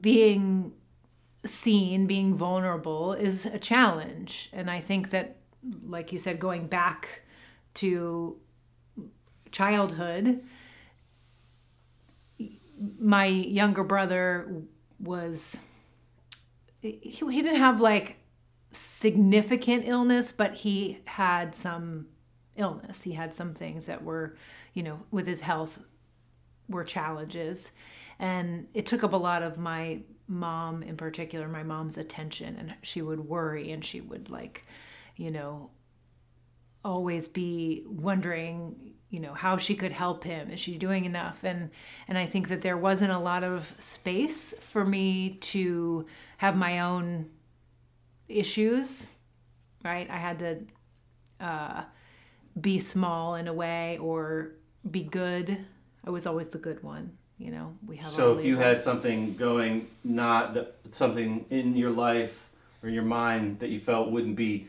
being 0.00 0.72
seen, 1.44 2.06
being 2.06 2.36
vulnerable 2.36 3.12
is 3.12 3.44
a 3.44 3.58
challenge. 3.58 4.48
And 4.52 4.70
I 4.70 4.80
think 4.80 5.10
that, 5.10 5.36
like 5.86 6.10
you 6.10 6.18
said, 6.18 6.38
going 6.38 6.66
back 6.66 7.22
to 7.74 8.36
childhood, 9.52 10.42
my 12.98 13.26
younger 13.26 13.84
brother 13.84 14.62
was 15.00 15.56
he, 16.80 16.98
he 17.02 17.42
didn't 17.42 17.56
have 17.56 17.80
like 17.80 18.17
significant 18.72 19.84
illness 19.86 20.30
but 20.30 20.54
he 20.54 21.00
had 21.06 21.54
some 21.54 22.06
illness. 22.58 23.02
He 23.02 23.12
had 23.12 23.32
some 23.32 23.54
things 23.54 23.86
that 23.86 24.02
were 24.02 24.36
you 24.74 24.82
know 24.82 25.00
with 25.10 25.26
his 25.26 25.40
health 25.40 25.78
were 26.68 26.84
challenges. 26.84 27.72
And 28.18 28.66
it 28.74 28.84
took 28.84 29.04
up 29.04 29.12
a 29.12 29.16
lot 29.16 29.42
of 29.42 29.58
my 29.58 30.02
mom 30.26 30.82
in 30.82 30.96
particular 30.96 31.48
my 31.48 31.62
mom's 31.62 31.96
attention. 31.96 32.56
And 32.58 32.74
she 32.82 33.00
would 33.00 33.20
worry 33.20 33.70
and 33.72 33.84
she 33.84 34.00
would 34.00 34.28
like 34.28 34.66
you 35.16 35.30
know 35.30 35.70
always 36.84 37.26
be 37.26 37.84
wondering 37.86 38.94
you 39.10 39.20
know 39.20 39.32
how 39.32 39.56
she 39.56 39.74
could 39.74 39.92
help 39.92 40.24
him. 40.24 40.50
Is 40.50 40.60
she 40.60 40.76
doing 40.76 41.06
enough? 41.06 41.44
And 41.44 41.70
and 42.08 42.18
i 42.18 42.26
think 42.26 42.48
that 42.48 42.60
there 42.60 42.76
wasn't 42.76 43.12
a 43.12 43.18
lot 43.18 43.44
of 43.44 43.74
space 43.78 44.52
for 44.60 44.84
me 44.84 45.38
to 45.40 46.06
have 46.38 46.56
my 46.56 46.80
own 46.80 47.30
issues 48.28 49.10
right 49.84 50.08
i 50.10 50.16
had 50.16 50.38
to 50.38 50.58
uh, 51.40 51.82
be 52.60 52.78
small 52.78 53.36
in 53.36 53.48
a 53.48 53.52
way 53.52 53.98
or 53.98 54.52
be 54.90 55.02
good 55.02 55.58
i 56.04 56.10
was 56.10 56.26
always 56.26 56.48
the 56.48 56.58
good 56.58 56.82
one 56.82 57.16
you 57.38 57.50
know 57.50 57.74
we 57.86 57.96
have 57.96 58.10
so 58.10 58.36
if 58.36 58.44
you 58.44 58.56
had 58.56 58.80
something 58.80 59.34
going 59.34 59.88
not 60.04 60.54
that, 60.54 60.76
something 60.90 61.44
in 61.50 61.76
your 61.76 61.90
life 61.90 62.50
or 62.82 62.88
in 62.88 62.94
your 62.94 63.04
mind 63.04 63.60
that 63.60 63.68
you 63.68 63.78
felt 63.78 64.10
wouldn't 64.10 64.36
be 64.36 64.66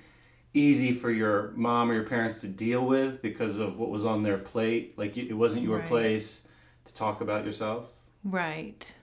easy 0.53 0.91
for 0.91 1.11
your 1.11 1.51
mom 1.55 1.91
or 1.91 1.93
your 1.93 2.03
parents 2.03 2.41
to 2.41 2.47
deal 2.47 2.85
with 2.85 3.21
because 3.21 3.57
of 3.57 3.77
what 3.77 3.89
was 3.89 4.05
on 4.05 4.23
their 4.23 4.37
plate 4.37 4.97
like 4.97 5.17
it 5.17 5.33
wasn't 5.33 5.61
your 5.61 5.77
Right. 5.77 5.87
place 5.87 6.47
to 6.85 6.93
talk 6.93 7.21
about 7.21 7.45
yourself 7.45 7.89
Right. 8.23 8.93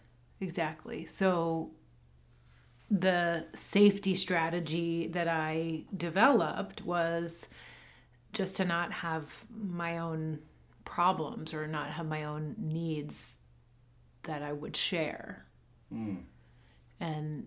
Exactly. 0.41 1.07
So 1.07 1.71
the 2.91 3.45
safety 3.55 4.15
strategy 4.15 5.09
that 5.09 5.29
I 5.29 5.85
developed 5.97 6.85
was 6.85 7.49
just 8.33 8.57
to 8.59 8.65
not 8.65 8.93
have 8.93 9.25
my 9.51 9.99
own 9.99 10.39
problems 10.85 11.53
or 11.53 11.67
not 11.67 11.91
have 11.91 12.07
my 12.07 12.25
own 12.25 12.55
needs 12.59 13.33
that 14.23 14.43
I 14.43 14.53
would 14.53 14.77
share. 14.77 15.45
Hmm. 15.93 16.17
And 17.01 17.47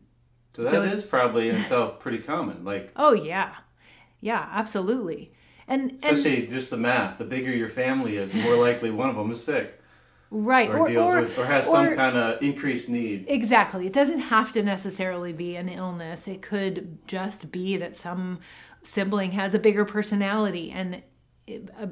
so 0.55 0.63
that 0.63 0.67
is 0.67 0.71
So 0.73 0.83
it's- 0.83 1.09
probably 1.09 1.49
in 1.49 1.55
itself 1.57 1.99
pretty 1.99 2.19
common 2.19 2.63
like 2.65 2.91
oh 2.95 3.13
yeah. 3.13 3.53
Yeah, 4.21 4.45
absolutely. 4.51 5.33
And 5.67 5.99
and 6.03 6.17
especially 6.17 6.47
just 6.47 6.69
the 6.69 6.77
math 6.77 7.17
the 7.17 7.23
bigger 7.25 7.51
your 7.51 7.69
family 7.69 8.17
is 8.17 8.31
the 8.31 8.41
more 8.41 8.55
likely 8.57 8.91
one 8.91 9.09
of 9.09 9.15
them 9.15 9.31
is 9.31 9.43
sick 9.43 9.78
right 10.31 10.69
or, 10.69 10.87
deals 10.87 11.13
or, 11.13 11.21
with 11.21 11.37
or 11.39 11.45
has 11.45 11.67
or- 11.67 11.71
some 11.71 11.95
kind 11.95 12.15
of 12.15 12.41
increased 12.41 12.87
need 12.89 13.25
Exactly. 13.27 13.87
It 13.87 13.93
doesn't 13.93 14.19
have 14.19 14.51
to 14.53 14.61
necessarily 14.63 15.33
be 15.33 15.55
an 15.55 15.69
illness. 15.69 16.27
It 16.27 16.41
could 16.41 16.99
just 17.07 17.51
be 17.51 17.77
that 17.77 17.95
some 17.95 18.39
sibling 18.83 19.31
has 19.31 19.53
a 19.53 19.59
bigger 19.59 19.85
personality 19.85 20.71
and 20.71 21.01
it, 21.47 21.69
uh, 21.79 21.87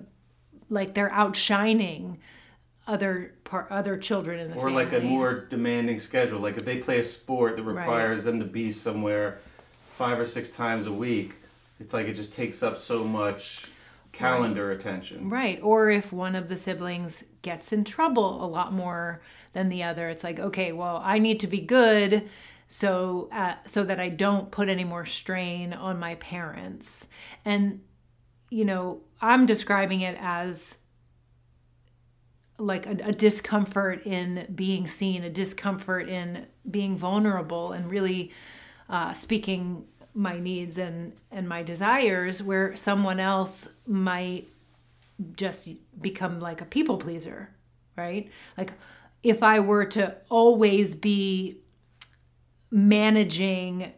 like 0.70 0.94
they're 0.94 1.12
outshining 1.12 2.20
other 2.88 3.34
par- 3.44 3.68
other 3.70 3.98
children 3.98 4.40
in 4.40 4.50
the 4.52 4.56
or 4.58 4.68
family. 4.70 4.86
like 4.86 4.94
a 4.94 5.00
more 5.02 5.34
demanding 5.50 6.00
schedule 6.00 6.40
like 6.40 6.56
if 6.58 6.64
they 6.64 6.78
play 6.78 7.00
a 7.00 7.04
sport 7.04 7.58
that 7.58 7.64
Right. 7.64 7.76
requires 7.82 8.24
them 8.24 8.40
to 8.40 8.46
be 8.46 8.72
somewhere 8.72 9.40
five 9.98 10.18
or 10.20 10.26
six 10.26 10.52
times 10.52 10.88
a 10.88 10.92
week 10.92 11.34
it's 11.82 11.94
like 11.94 12.08
it 12.08 12.14
just 12.14 12.34
takes 12.34 12.64
up 12.64 12.78
so 12.78 13.04
much 13.04 13.68
calendar 14.18 14.72
attention 14.72 15.30
Right. 15.30 15.60
Or 15.62 15.90
if 15.90 16.12
one 16.12 16.36
of 16.36 16.50
the 16.50 16.58
siblings 16.58 17.24
gets 17.42 17.72
in 17.72 17.84
trouble 17.84 18.44
a 18.44 18.48
lot 18.48 18.74
more 18.74 19.22
than 19.54 19.70
the 19.70 19.84
other, 19.84 20.10
it's 20.10 20.24
like, 20.24 20.40
okay, 20.40 20.72
well, 20.72 21.02
I 21.04 21.20
need 21.20 21.40
to 21.42 21.48
be 21.48 21.62
good 21.62 22.30
so 22.70 23.30
uh, 23.32 23.56
so 23.66 23.84
that 23.84 24.00
I 24.00 24.10
don't 24.10 24.52
put 24.52 24.70
any 24.70 24.84
more 24.84 25.06
strain 25.06 25.74
on 25.74 26.00
my 26.00 26.16
parents. 26.16 27.08
And 27.46 27.82
you 28.50 28.66
know, 28.66 29.02
I'm 29.22 29.46
describing 29.46 30.02
it 30.02 30.18
as 30.20 30.78
like 32.60 32.86
a, 32.86 32.98
a 33.04 33.12
discomfort 33.12 34.06
in 34.06 34.48
being 34.54 34.88
seen, 34.88 35.24
a 35.24 35.30
discomfort 35.30 36.10
in 36.10 36.46
being 36.70 36.98
vulnerable 36.98 37.72
and 37.72 37.90
really 37.90 38.32
uh, 38.90 39.14
speaking 39.14 39.86
my 40.18 40.40
needs 40.40 40.78
and 40.78 41.14
and 41.32 41.48
my 41.48 41.62
desires 41.62 42.42
where 42.42 42.76
someone 42.76 43.20
else 43.20 43.70
might 43.86 44.48
just 45.36 45.70
become 46.02 46.40
like 46.40 46.62
a 46.62 46.66
people 46.66 46.98
pleaser 46.98 47.50
right? 47.96 48.30
Like 48.58 48.74
if 49.24 49.44
i 49.44 49.60
were 49.60 49.86
to 49.86 50.16
always 50.30 50.96
be 50.96 51.58
managing 52.72 53.92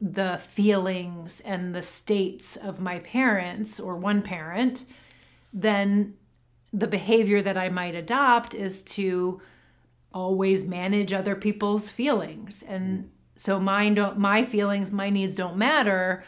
the 0.00 0.38
feelings 0.38 1.40
and 1.44 1.74
the 1.74 1.82
states 1.82 2.56
of 2.56 2.80
my 2.80 2.98
parents 3.00 3.80
or 3.80 3.96
one 3.96 4.22
parent 4.22 4.84
then 5.52 6.14
the 6.72 6.86
behavior 6.86 7.40
that 7.40 7.56
i 7.56 7.68
might 7.68 7.94
adopt 7.94 8.54
is 8.54 8.82
to 8.82 9.40
always 10.12 10.64
manage 10.64 11.12
other 11.12 11.34
people's 11.34 11.88
feelings 11.88 12.62
and 12.66 13.10
so 13.36 13.58
mine 13.58 13.94
don't 13.94 14.18
my 14.18 14.44
feelings 14.44 14.90
my 14.90 15.10
needs 15.10 15.34
don't 15.34 15.56
matter 15.56 16.24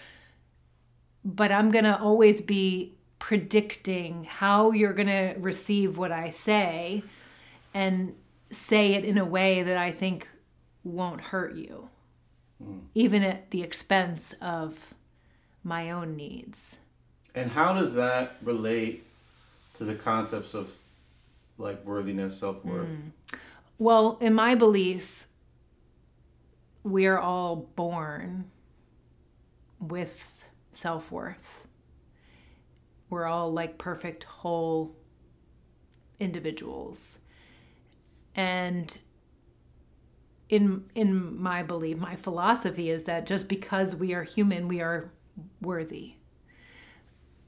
but 1.25 1.53
i'm 1.53 1.71
going 1.71 1.85
to 1.85 1.99
always 1.99 2.41
be 2.41 2.95
predicting 3.19 4.25
how 4.25 4.71
you're 4.71 4.93
going 4.93 5.07
to 5.07 5.35
receive 5.39 5.97
what 5.97 6.13
i 6.13 6.31
say 6.31 7.03
and 7.75 8.15
say 8.51 8.95
it 8.95 9.05
in 9.05 9.19
a 9.19 9.25
way 9.25 9.63
that 9.63 9.77
i 9.77 9.91
think 9.91 10.29
won't 10.85 11.21
hurt 11.21 11.57
you 11.57 11.89
hmm. 12.63 12.79
even 12.95 13.23
at 13.23 13.51
the 13.51 13.63
expense 13.63 14.35
of 14.41 14.95
my 15.67 15.91
own 15.91 16.17
needs. 16.17 16.77
And 17.35 17.51
how 17.51 17.75
does 17.75 17.95
that 17.95 18.37
relate 18.41 19.05
to 19.75 19.85
the 19.85 19.95
concepts 19.95 20.55
of 20.55 20.75
like 21.59 21.85
worthiness 21.85 22.39
self-worth? 22.39 22.89
Hmm. 22.89 23.09
Well, 23.79 24.17
in 24.21 24.33
my 24.33 24.55
belief, 24.55 25.26
we 26.87 27.07
are 27.07 27.19
all 27.19 27.57
born 27.75 28.45
with 29.81 30.45
self 30.73 31.11
worth. 31.11 31.67
We're 33.11 33.27
all 33.27 33.53
like 33.53 33.77
perfect, 33.77 34.23
whole 34.23 34.95
individuals. 36.21 37.19
And 38.37 38.97
in 40.49 40.85
in 40.95 41.43
my 41.43 41.65
belief, 41.65 41.99
my 41.99 42.15
philosophy 42.15 42.91
is 42.91 43.03
that 43.05 43.27
just 43.27 43.49
because 43.49 43.97
we 43.97 44.15
are 44.15 44.23
human, 44.23 44.69
we 44.69 44.81
are 44.81 45.11
worthy. 45.61 46.15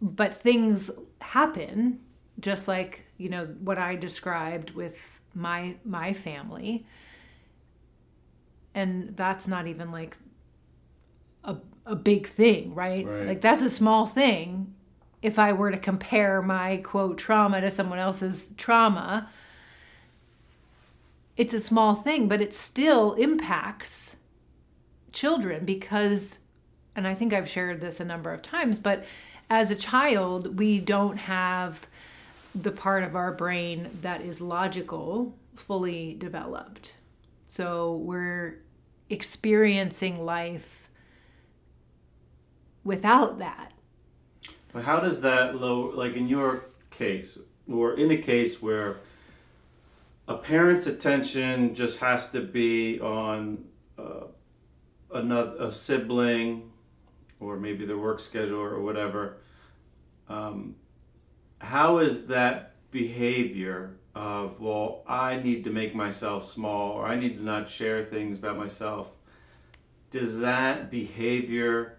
But 0.03 0.35
things 0.35 0.91
happen, 1.21 2.01
just 2.41 2.67
like 2.67 3.05
you 3.19 3.29
know 3.29 3.47
what 3.61 3.79
I 3.79 3.95
described 3.95 4.73
with 4.73 4.97
my 5.33 5.77
my 5.85 6.13
family, 6.13 6.87
and 8.79 9.17
that's 9.17 9.49
not 9.49 9.67
even 9.67 9.91
like 9.91 10.17
a 11.45 11.57
a 11.85 11.97
big 11.97 12.29
thing, 12.29 12.75
right? 12.75 13.07
Right. 13.07 13.27
Like 13.27 13.41
that's 13.41 13.63
a 13.63 13.71
small 13.71 14.07
thing. 14.07 14.75
If 15.21 15.39
I 15.39 15.53
were 15.53 15.71
to 15.71 15.79
compare 15.79 16.41
my 16.43 16.77
quote 16.79 17.19
trauma 17.19 17.61
to 17.61 17.71
someone 17.71 17.99
else's 17.99 18.53
trauma, 18.57 19.31
it's 21.37 21.55
a 21.55 21.61
small 21.61 21.95
thing, 21.97 22.29
but 22.29 22.41
it 22.41 22.55
still 22.55 23.15
impacts 23.15 24.17
children 25.13 25.65
because, 25.65 26.39
and 26.95 27.07
I 27.07 27.15
think 27.15 27.33
I've 27.33 27.49
shared 27.49 27.81
this 27.81 28.01
a 28.01 28.05
number 28.05 28.33
of 28.33 28.43
times, 28.43 28.79
but 28.79 29.05
as 29.51 29.71
a 29.71 29.77
child, 29.77 30.59
we 30.59 30.79
don't 30.79 31.17
have 31.17 31.87
the 32.55 32.71
part 32.71 33.03
of 33.03 33.17
our 33.17 33.33
brain 33.33 33.89
that 34.03 34.21
is 34.21 34.41
logical 34.41 35.35
fully 35.57 36.15
developed. 36.15 36.95
So 37.47 37.97
we're 37.97 38.61
experiencing 39.11 40.21
life 40.21 40.89
without 42.85 43.39
that. 43.39 43.73
But 44.73 44.85
how 44.85 45.01
does 45.01 45.21
that 45.23 45.61
low, 45.61 45.91
like 45.95 46.15
in 46.15 46.29
your 46.29 46.65
case, 46.91 47.39
or 47.71 47.95
in 47.99 48.11
a 48.11 48.17
case 48.19 48.61
where 48.61 48.99
a 50.27 50.37
parent's 50.37 50.87
attention 50.87 51.75
just 51.75 51.99
has 51.99 52.31
to 52.33 52.41
be 52.41 53.01
on 53.01 53.65
uh, 53.99 54.25
another 55.13 55.57
a 55.65 55.73
sibling, 55.73 56.71
or 57.41 57.57
maybe 57.57 57.87
their 57.87 57.99
work 57.99 58.21
schedule 58.21 58.61
or 58.61 58.81
whatever, 58.81 59.39
um, 60.29 60.75
how 61.59 61.99
is 61.99 62.27
that 62.27 62.75
behavior 62.91 63.97
of 64.19 64.61
well, 64.61 65.05
I 65.07 65.37
need 65.37 65.63
to 65.65 65.71
make 65.71 65.95
myself 65.95 66.45
small, 66.45 66.91
or 66.91 67.07
I 67.07 67.15
need 67.15 67.37
to 67.37 67.43
not 67.45 67.69
share 67.69 68.05
things 68.05 68.39
about 68.39 68.57
myself? 68.57 69.07
Does 70.11 70.41
that 70.41 70.91
behavior 70.91 71.99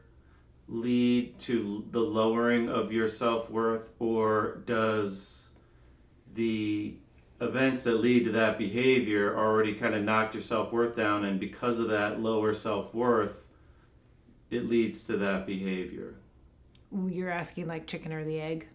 lead 0.68 1.40
to 1.40 1.86
the 1.92 2.02
lowering 2.02 2.68
of 2.68 2.92
your 2.92 3.08
self 3.08 3.50
worth, 3.50 3.92
or 4.00 4.62
does 4.66 5.48
the 6.34 6.98
events 7.40 7.84
that 7.84 7.96
lead 7.96 8.26
to 8.26 8.32
that 8.34 8.58
behavior 8.58 9.38
already 9.38 9.74
kind 9.74 9.96
of 9.96 10.04
knocked 10.04 10.34
your 10.34 10.44
self 10.44 10.74
worth 10.74 10.98
down, 10.98 11.24
and 11.24 11.40
because 11.40 11.80
of 11.80 11.88
that 11.88 12.20
lower 12.20 12.54
self 12.54 12.94
worth, 12.94 13.46
it 14.52 14.70
leads 14.70 15.06
to 15.06 15.16
that 15.16 15.48
behavior? 15.48 16.16
You're 17.08 17.32
asking 17.32 17.68
like 17.68 17.88
chicken 17.88 18.12
or 18.12 18.26
the 18.26 18.42
egg. 18.42 18.68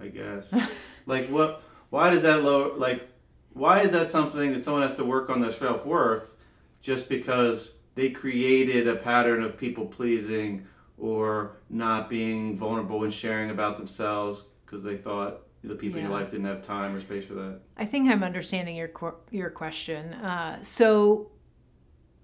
I 0.00 0.06
guess. 0.08 0.54
like 1.06 1.28
what? 1.28 1.62
Why 1.90 2.10
does 2.10 2.22
that 2.22 2.42
lower? 2.42 2.76
Like, 2.76 3.08
why 3.52 3.80
is 3.80 3.90
that 3.92 4.10
something 4.10 4.52
that 4.52 4.62
someone 4.62 4.82
has 4.82 4.94
to 4.96 5.04
work 5.04 5.30
on 5.30 5.40
their 5.40 5.52
self 5.52 5.86
worth 5.86 6.32
just 6.80 7.08
because 7.08 7.74
they 7.94 8.10
created 8.10 8.86
a 8.86 8.96
pattern 8.96 9.42
of 9.42 9.56
people 9.56 9.86
pleasing 9.86 10.66
or 10.96 11.56
not 11.70 12.08
being 12.08 12.56
vulnerable 12.56 13.04
and 13.04 13.12
sharing 13.12 13.50
about 13.50 13.76
themselves 13.76 14.44
because 14.64 14.82
they 14.82 14.96
thought 14.96 15.42
the 15.64 15.74
people 15.74 15.98
in 15.98 16.04
your 16.04 16.12
life 16.12 16.30
didn't 16.30 16.46
have 16.46 16.62
time 16.62 16.94
or 16.94 17.00
space 17.00 17.24
for 17.24 17.34
that? 17.34 17.60
I 17.76 17.84
think 17.84 18.08
I'm 18.08 18.22
understanding 18.22 18.76
your 18.76 18.90
your 19.30 19.50
question. 19.50 20.14
Uh, 20.14 20.62
so 20.62 21.30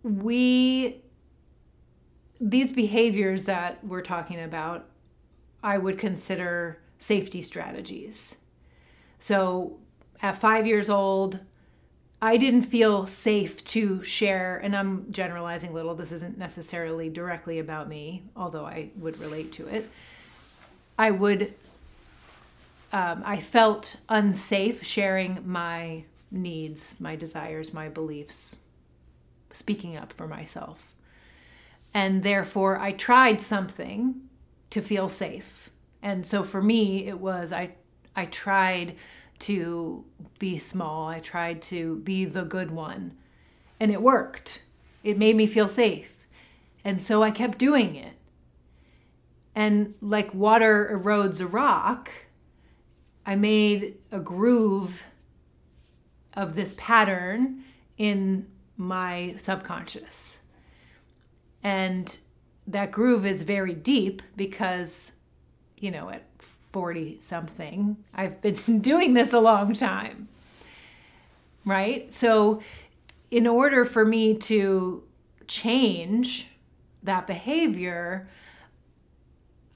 we 0.02 1.02
these 2.40 2.72
behaviors 2.72 3.46
that 3.46 3.84
we're 3.84 4.02
talking 4.02 4.40
about, 4.40 4.86
I 5.62 5.78
would 5.78 5.98
consider 5.98 6.80
safety 6.98 7.42
strategies. 7.42 8.36
So 9.24 9.78
at 10.20 10.36
five 10.36 10.66
years 10.66 10.90
old, 10.90 11.40
I 12.20 12.36
didn't 12.36 12.64
feel 12.64 13.06
safe 13.06 13.64
to 13.68 14.04
share, 14.04 14.58
and 14.58 14.76
I'm 14.76 15.10
generalizing 15.10 15.70
a 15.70 15.72
little. 15.72 15.94
This 15.94 16.12
isn't 16.12 16.36
necessarily 16.36 17.08
directly 17.08 17.58
about 17.58 17.88
me, 17.88 18.24
although 18.36 18.66
I 18.66 18.90
would 18.96 19.18
relate 19.18 19.50
to 19.52 19.66
it. 19.66 19.88
I 20.98 21.10
would 21.10 21.54
um, 22.92 23.22
I 23.24 23.40
felt 23.40 23.96
unsafe 24.10 24.84
sharing 24.84 25.42
my 25.46 26.04
needs, 26.30 26.94
my 26.98 27.16
desires, 27.16 27.72
my 27.72 27.88
beliefs, 27.88 28.58
speaking 29.52 29.96
up 29.96 30.12
for 30.12 30.28
myself. 30.28 30.92
And 31.94 32.22
therefore, 32.22 32.78
I 32.78 32.92
tried 32.92 33.40
something 33.40 34.16
to 34.68 34.82
feel 34.82 35.08
safe. 35.08 35.70
And 36.02 36.26
so 36.26 36.44
for 36.44 36.60
me, 36.60 37.06
it 37.06 37.18
was 37.18 37.54
I, 37.54 37.70
I 38.16 38.26
tried 38.26 38.96
to 39.40 40.04
be 40.38 40.58
small, 40.58 41.08
I 41.08 41.20
tried 41.20 41.60
to 41.62 41.96
be 41.96 42.24
the 42.24 42.44
good 42.44 42.70
one. 42.70 43.16
And 43.80 43.90
it 43.90 44.00
worked. 44.00 44.62
It 45.02 45.18
made 45.18 45.36
me 45.36 45.46
feel 45.46 45.68
safe. 45.68 46.12
And 46.84 47.02
so 47.02 47.22
I 47.22 47.30
kept 47.30 47.58
doing 47.58 47.96
it. 47.96 48.14
And 49.54 49.94
like 50.00 50.34
water 50.34 50.90
erodes 50.92 51.40
a 51.40 51.46
rock, 51.46 52.10
I 53.26 53.36
made 53.36 53.96
a 54.10 54.20
groove 54.20 55.02
of 56.34 56.54
this 56.54 56.74
pattern 56.76 57.62
in 57.96 58.46
my 58.76 59.36
subconscious. 59.40 60.40
And 61.62 62.16
that 62.66 62.90
groove 62.90 63.24
is 63.24 63.42
very 63.42 63.74
deep 63.74 64.22
because, 64.36 65.12
you 65.78 65.90
know, 65.90 66.10
at 66.10 66.33
40 66.74 67.20
something, 67.20 67.96
I've 68.12 68.42
been 68.42 68.80
doing 68.80 69.14
this 69.14 69.32
a 69.32 69.38
long 69.38 69.74
time. 69.74 70.26
Right? 71.64 72.12
So, 72.12 72.60
in 73.30 73.46
order 73.46 73.84
for 73.84 74.04
me 74.04 74.34
to 74.38 75.04
change 75.46 76.48
that 77.04 77.28
behavior, 77.28 78.28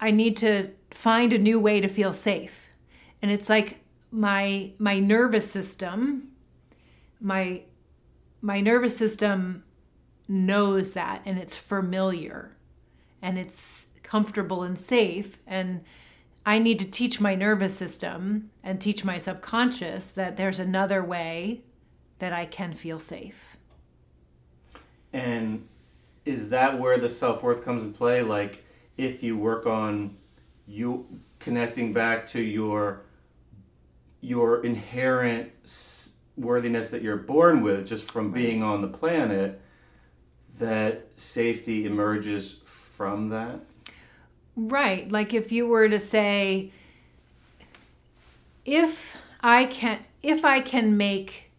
I 0.01 0.11
need 0.11 0.37
to 0.39 0.71
find 0.91 1.33
a 1.33 1.39
new 1.39 1.61
way 1.61 1.81
to 1.81 1.87
feel 1.87 2.13
safe. 2.13 2.69
And 3.23 3.31
it's 3.31 3.49
like 3.49 3.81
my 4.11 4.73
my 4.79 4.99
nervous 4.99 5.49
system, 5.49 6.33
my 7.21 7.63
my 8.43 8.61
nervous 8.61 8.97
system 8.97 9.63
knows 10.27 10.93
that 10.93 11.23
and 11.25 11.39
it's 11.39 11.55
familiar 11.55 12.57
and 13.23 13.39
it's 13.39 13.87
comfortable 14.03 14.65
and 14.65 14.79
safe 14.79 15.39
and 15.47 15.85
I 16.49 16.59
need 16.59 16.79
to 16.79 16.87
teach 16.87 17.21
my 17.21 17.35
nervous 17.35 17.77
system 17.77 18.49
and 18.63 18.81
teach 18.81 19.05
my 19.05 19.19
subconscious 19.19 20.07
that 20.13 20.39
there's 20.39 20.59
another 20.59 21.05
way 21.05 21.61
that 22.21 22.33
I 22.33 22.47
can 22.47 22.73
feel 22.73 22.99
safe. 22.99 23.59
And 25.13 25.69
is 26.25 26.49
that 26.49 26.81
where 26.81 26.97
the 26.97 27.11
self 27.11 27.43
worth 27.43 27.67
comes 27.67 27.83
in 27.83 27.93
play? 27.93 28.23
Like, 28.23 28.65
if 28.97 29.23
you 29.23 29.37
work 29.37 29.67
on 29.67 30.17
you 30.67 31.21
connecting 31.39 31.93
back 31.93 32.27
to 32.29 32.41
your 32.41 33.03
your 34.23 34.65
inherent 34.65 35.53
worthiness 36.39 36.89
that 36.89 37.03
you're 37.03 37.19
born 37.19 37.61
with, 37.61 37.87
just 37.87 38.11
from 38.11 38.33
being 38.33 38.63
on 38.63 38.81
the 38.81 38.89
planet, 38.89 39.61
that 40.59 41.09
safety 41.19 41.85
emerges 41.85 42.63
from 42.65 43.29
that. 43.29 43.61
Right. 44.59 45.11
Like 45.11 45.35
if 45.35 45.53
you 45.53 45.69
were 45.69 45.89
to 45.89 46.01
say 46.01 46.73
if 48.65 49.17
I 49.41 49.67
can 49.67 50.01
if 50.21 50.45
I 50.45 50.61
can 50.61 50.97
make 50.97 51.53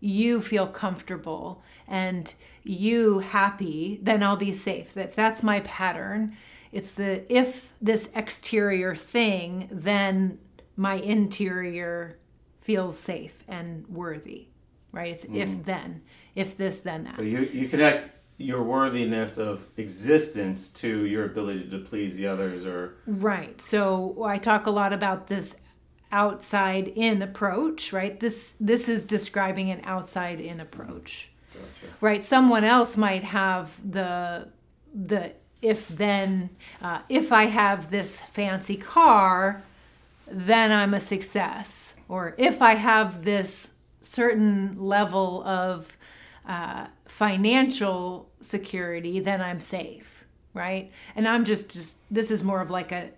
you 0.00 0.40
feel 0.40 0.66
comfortable 0.66 1.62
and 1.86 2.32
you 2.64 3.18
happy, 3.18 4.00
then 4.02 4.22
I'll 4.22 4.38
be 4.38 4.52
safe. 4.52 4.96
If 4.96 5.14
that's 5.14 5.42
my 5.42 5.60
pattern, 5.60 6.34
it's 6.72 6.92
the 6.92 7.30
if 7.32 7.74
this 7.82 8.08
exterior 8.14 8.96
thing, 8.96 9.68
then 9.70 10.38
my 10.76 10.94
interior 10.94 12.16
feels 12.62 12.98
safe 12.98 13.44
and 13.46 13.86
worthy. 13.86 14.48
Right? 14.92 15.12
It's 15.12 15.24
if 15.24 15.50
mm-hmm. 15.50 15.62
then. 15.64 16.02
If 16.34 16.56
this 16.56 16.80
then 16.80 17.04
that. 17.04 17.16
So 17.16 17.22
you 17.22 17.40
you 17.40 17.68
connect 17.68 18.15
your 18.38 18.62
worthiness 18.62 19.38
of 19.38 19.66
existence 19.76 20.68
to 20.68 21.06
your 21.06 21.24
ability 21.24 21.70
to 21.70 21.78
please 21.78 22.16
the 22.16 22.26
others, 22.26 22.66
or 22.66 22.96
Right. 23.06 23.60
So 23.60 24.22
I 24.24 24.38
talk 24.38 24.66
a 24.66 24.70
lot 24.70 24.92
about 24.92 25.28
this 25.28 25.56
outside 26.12 26.88
in 26.88 27.22
approach, 27.22 27.92
right? 27.92 28.18
This 28.20 28.54
this 28.60 28.88
is 28.88 29.02
describing 29.04 29.70
an 29.70 29.80
outside 29.84 30.40
in 30.40 30.60
approach. 30.60 31.30
Right? 32.02 32.22
Someone 32.22 32.64
else 32.64 32.96
might 32.96 33.24
have 33.24 33.70
the 33.90 34.48
the 34.94 35.32
if 35.62 35.88
then 35.88 36.50
uh, 36.82 37.00
if 37.08 37.32
I 37.32 37.44
have 37.44 37.90
this 37.90 38.20
fancy 38.20 38.76
car, 38.76 39.62
then 40.30 40.70
I'm 40.72 40.92
a 40.92 41.00
success. 41.00 41.94
Or 42.08 42.34
if 42.36 42.60
I 42.62 42.74
have 42.74 43.24
this 43.24 43.68
certain 44.02 44.78
level 44.78 45.42
of 45.44 45.95
uh, 46.46 46.86
financial 47.06 48.30
security, 48.40 49.20
then 49.20 49.40
I'm 49.40 49.60
safe, 49.60 50.24
right? 50.54 50.90
And 51.14 51.26
I'm 51.26 51.44
just, 51.44 51.70
just, 51.70 51.96
this 52.10 52.30
is 52.30 52.44
more 52.44 52.60
of 52.60 52.70
like 52.70 52.92
a, 52.92 53.10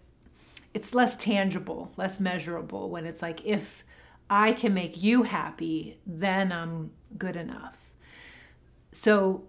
it's 0.75 0.95
less 0.95 1.17
tangible, 1.17 1.93
less 1.97 2.21
measurable 2.21 2.89
when 2.91 3.05
it's 3.05 3.23
like, 3.23 3.45
if 3.45 3.85
I 4.31 4.53
can 4.53 4.75
make 4.75 5.03
you 5.03 5.23
happy, 5.25 5.99
then 6.07 6.53
I'm 6.53 6.91
good 7.17 7.37
enough. 7.37 7.77
So 8.93 9.45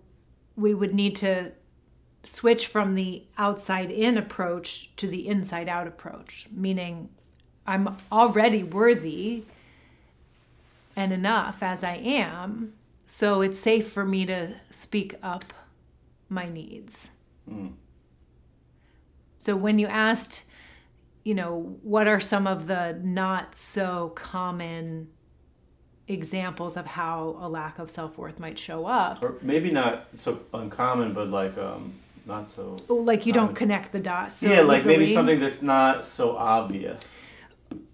we 0.55 0.73
would 0.73 0.93
need 0.93 1.15
to 1.17 1.51
switch 2.23 2.67
from 2.67 2.95
the 2.95 3.23
outside 3.37 3.91
in 3.91 4.17
approach 4.17 4.95
to 4.97 5.07
the 5.07 5.27
inside 5.27 5.69
out 5.69 5.87
approach, 5.87 6.47
meaning 6.51 7.09
I'm 7.65 7.97
already 8.11 8.63
worthy 8.63 9.43
and 10.95 11.13
enough 11.13 11.63
as 11.63 11.83
I 11.83 11.95
am, 11.95 12.73
so 13.11 13.41
it's 13.41 13.57
safe 13.59 13.91
for 13.91 14.05
me 14.05 14.23
to 14.27 14.53
speak 14.69 15.15
up 15.23 15.43
my 16.29 16.47
needs. 16.47 17.07
So 19.39 19.55
when 19.55 19.79
you 19.79 19.87
asked, 19.87 20.43
you 21.23 21.33
know, 21.33 21.75
what 21.81 22.07
are 22.07 22.19
some 22.19 22.45
of 22.45 22.67
the 22.67 22.99
not 23.01 23.55
so 23.55 24.09
common 24.13 25.07
examples 26.07 26.77
of 26.77 26.85
how 26.85 27.37
a 27.41 27.49
lack 27.49 27.79
of 27.79 27.89
self 27.89 28.15
worth 28.15 28.37
might 28.39 28.59
show 28.59 28.85
up? 28.85 29.23
or 29.23 29.37
maybe 29.41 29.71
not 29.71 30.05
so 30.15 30.39
uncommon, 30.53 31.13
but 31.13 31.29
like 31.29 31.57
um 31.57 31.93
not 32.27 32.51
so. 32.51 32.77
Like 32.89 33.25
you 33.25 33.33
don't 33.33 33.49
Um, 33.49 33.55
connect 33.55 33.91
the 33.91 33.99
dots. 33.99 34.41
so 34.41 34.47
yeah, 34.49 34.61
like 34.61 34.85
maybe 34.85 35.11
something 35.11 35.39
that's 35.39 35.63
not 35.63 36.05
so 36.05 36.37
obvious. 36.37 37.17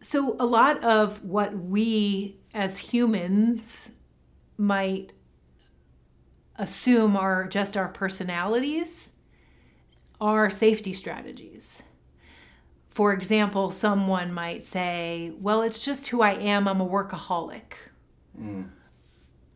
So, 0.01 0.36
a 0.39 0.45
lot 0.45 0.84
of 0.84 1.23
what 1.23 1.58
we 1.58 2.36
as 2.54 2.78
humans 2.78 3.91
might 4.58 5.12
assume 6.58 7.18
are 7.18 7.48
just 7.48 7.76
our 7.76 7.89
personalities 7.89 9.10
are 10.22 10.50
safety 10.50 10.94
strategies. 10.94 11.84
For 12.89 13.12
example, 13.12 13.72
someone 13.72 14.32
might 14.32 14.65
say, 14.65 15.34
Well, 15.41 15.62
it's 15.62 15.84
just 15.84 16.08
who 16.08 16.22
I 16.22 16.32
am. 16.36 16.68
I'm 16.68 16.80
a 16.80 16.88
workaholic. 16.88 17.74
Mm. 18.39 18.70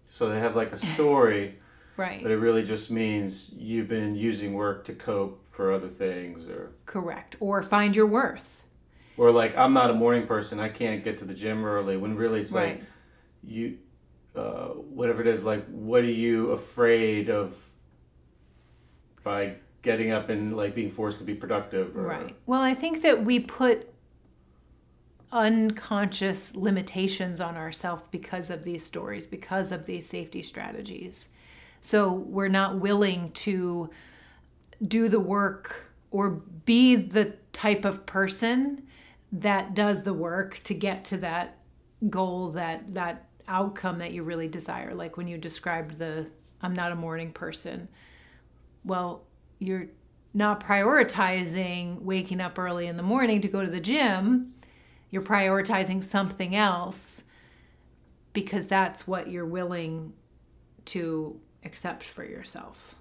So 0.09 0.27
they 0.29 0.39
have 0.39 0.55
like 0.57 0.73
a 0.73 0.77
story, 0.77 1.55
Right. 1.97 2.21
but 2.21 2.31
it 2.31 2.37
really 2.37 2.63
just 2.63 2.91
means 2.91 3.51
you've 3.55 3.87
been 3.87 4.15
using 4.15 4.53
work 4.53 4.83
to 4.85 4.93
cope 4.93 5.45
for 5.49 5.71
other 5.71 5.87
things, 5.87 6.47
or 6.49 6.71
Correct. 6.85 7.37
Or 7.39 7.63
find 7.63 7.95
your 7.95 8.07
worth. 8.07 8.63
or 9.17 9.31
like 9.31 9.55
I'm 9.57 9.71
not 9.73 9.89
a 9.89 9.93
morning 9.93 10.27
person. 10.27 10.59
I 10.59 10.67
can't 10.69 11.01
get 11.03 11.17
to 11.19 11.25
the 11.25 11.33
gym 11.33 11.63
early. 11.63 11.95
When 11.95 12.15
really 12.17 12.41
it's 12.41 12.51
Right. 12.51 12.79
like 12.79 12.83
you, 13.43 13.77
uh, 14.35 14.67
whatever 14.69 15.21
it 15.21 15.27
is. 15.27 15.43
Like, 15.43 15.65
what 15.67 16.03
are 16.03 16.11
you 16.11 16.51
afraid 16.51 17.29
of 17.29 17.55
by 19.23 19.55
getting 19.81 20.11
up 20.11 20.29
and 20.29 20.55
like 20.55 20.75
being 20.75 20.91
forced 20.91 21.19
to 21.19 21.23
be 21.23 21.33
productive? 21.33 21.95
Or, 21.97 22.03
Right. 22.03 22.35
Well, 22.45 22.61
I 22.61 22.73
think 22.73 23.01
that 23.01 23.23
we 23.23 23.39
put 23.39 23.91
unconscious 25.31 26.55
limitations 26.55 27.39
on 27.39 27.55
ourselves 27.55 28.03
because 28.11 28.49
of 28.49 28.63
these 28.63 28.83
stories, 28.83 29.27
because 29.27 29.71
of 29.71 29.85
these 29.85 30.07
safety 30.07 30.41
strategies. 30.41 31.27
So 31.81 32.13
we're 32.13 32.47
not 32.47 32.79
willing 32.79 33.31
to 33.31 33.89
do 34.87 35.07
the 35.07 35.19
work 35.19 35.85
or 36.11 36.29
be 36.65 36.95
the 36.95 37.33
type 37.53 37.85
of 37.85 38.05
person 38.05 38.83
that 39.31 39.75
does 39.75 40.03
the 40.03 40.13
work 40.13 40.59
to 40.63 40.73
get 40.73 41.05
to 41.05 41.17
that 41.17 41.57
goal 42.09 42.51
that 42.51 42.93
that 42.93 43.28
outcome 43.49 43.97
that 43.99 44.11
you 44.11 44.23
really 44.23 44.47
desire 44.47 44.93
like 44.93 45.17
when 45.17 45.27
you 45.27 45.37
described 45.37 45.97
the 45.97 46.29
I'm 46.61 46.75
not 46.75 46.91
a 46.91 46.95
morning 46.95 47.31
person. 47.31 47.89
Well 48.83 49.23
you're 49.59 49.87
not 50.33 50.63
prioritizing 50.63 52.01
waking 52.01 52.39
up 52.39 52.57
early 52.57 52.87
in 52.87 52.95
the 52.95 53.03
morning 53.03 53.41
to 53.41 53.47
go 53.47 53.63
to 53.63 53.69
the 53.69 53.79
gym. 53.79 54.53
You're 55.09 55.23
prioritizing 55.23 56.03
something 56.03 56.55
else 56.55 57.23
because 58.31 58.67
that's 58.67 59.07
what 59.07 59.29
you're 59.29 59.45
willing 59.45 60.13
to 60.85 61.39
accept 61.65 62.03
for 62.03 62.23
yourself. 62.23 62.95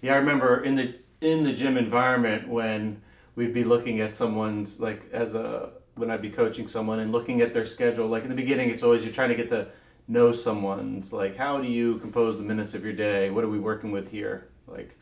Yeah 0.00 0.14
i 0.14 0.16
remember 0.16 0.62
in 0.64 0.76
the 0.76 0.94
in 1.20 1.44
the 1.44 1.52
gym 1.52 1.76
environment 1.76 2.48
when 2.48 3.02
we'd 3.34 3.54
be 3.54 3.64
looking 3.64 4.00
at 4.00 4.14
someone's 4.14 4.80
like 4.80 5.08
as 5.12 5.34
a 5.34 5.70
when 5.96 6.10
I'd 6.10 6.22
be 6.22 6.30
coaching 6.30 6.68
someone 6.68 7.00
and 7.00 7.10
looking 7.10 7.40
at 7.40 7.52
their 7.52 7.66
schedule. 7.66 8.06
Like 8.06 8.22
in 8.22 8.28
the 8.28 8.36
beginning, 8.36 8.70
it's 8.70 8.82
always 8.82 9.04
you're 9.04 9.12
trying 9.12 9.30
to 9.30 9.34
get 9.34 9.48
to 9.48 9.68
know 10.08 10.30
someone's 10.30 11.12
like 11.12 11.36
how 11.36 11.60
do 11.60 11.66
you 11.66 11.98
compose 11.98 12.38
the 12.38 12.44
minutes 12.44 12.74
of 12.74 12.84
your 12.84 12.92
day? 12.92 13.30
What 13.30 13.44
are 13.44 13.48
we 13.48 13.58
working 13.58 13.90
with 13.90 14.10
here? 14.10 14.48
Like, 14.66 14.96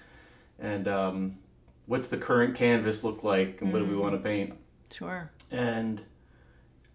and 0.58 0.88
um, 0.88 1.38
what's 1.86 2.08
the 2.08 2.16
current 2.16 2.54
canvas 2.56 3.04
look 3.04 3.24
like, 3.24 3.60
and 3.60 3.72
what 3.72 3.82
mm. 3.82 3.86
do 3.86 3.90
we 3.90 3.96
want 3.96 4.14
to 4.14 4.20
paint? 4.20 4.54
Sure. 4.92 5.30
And 5.50 6.00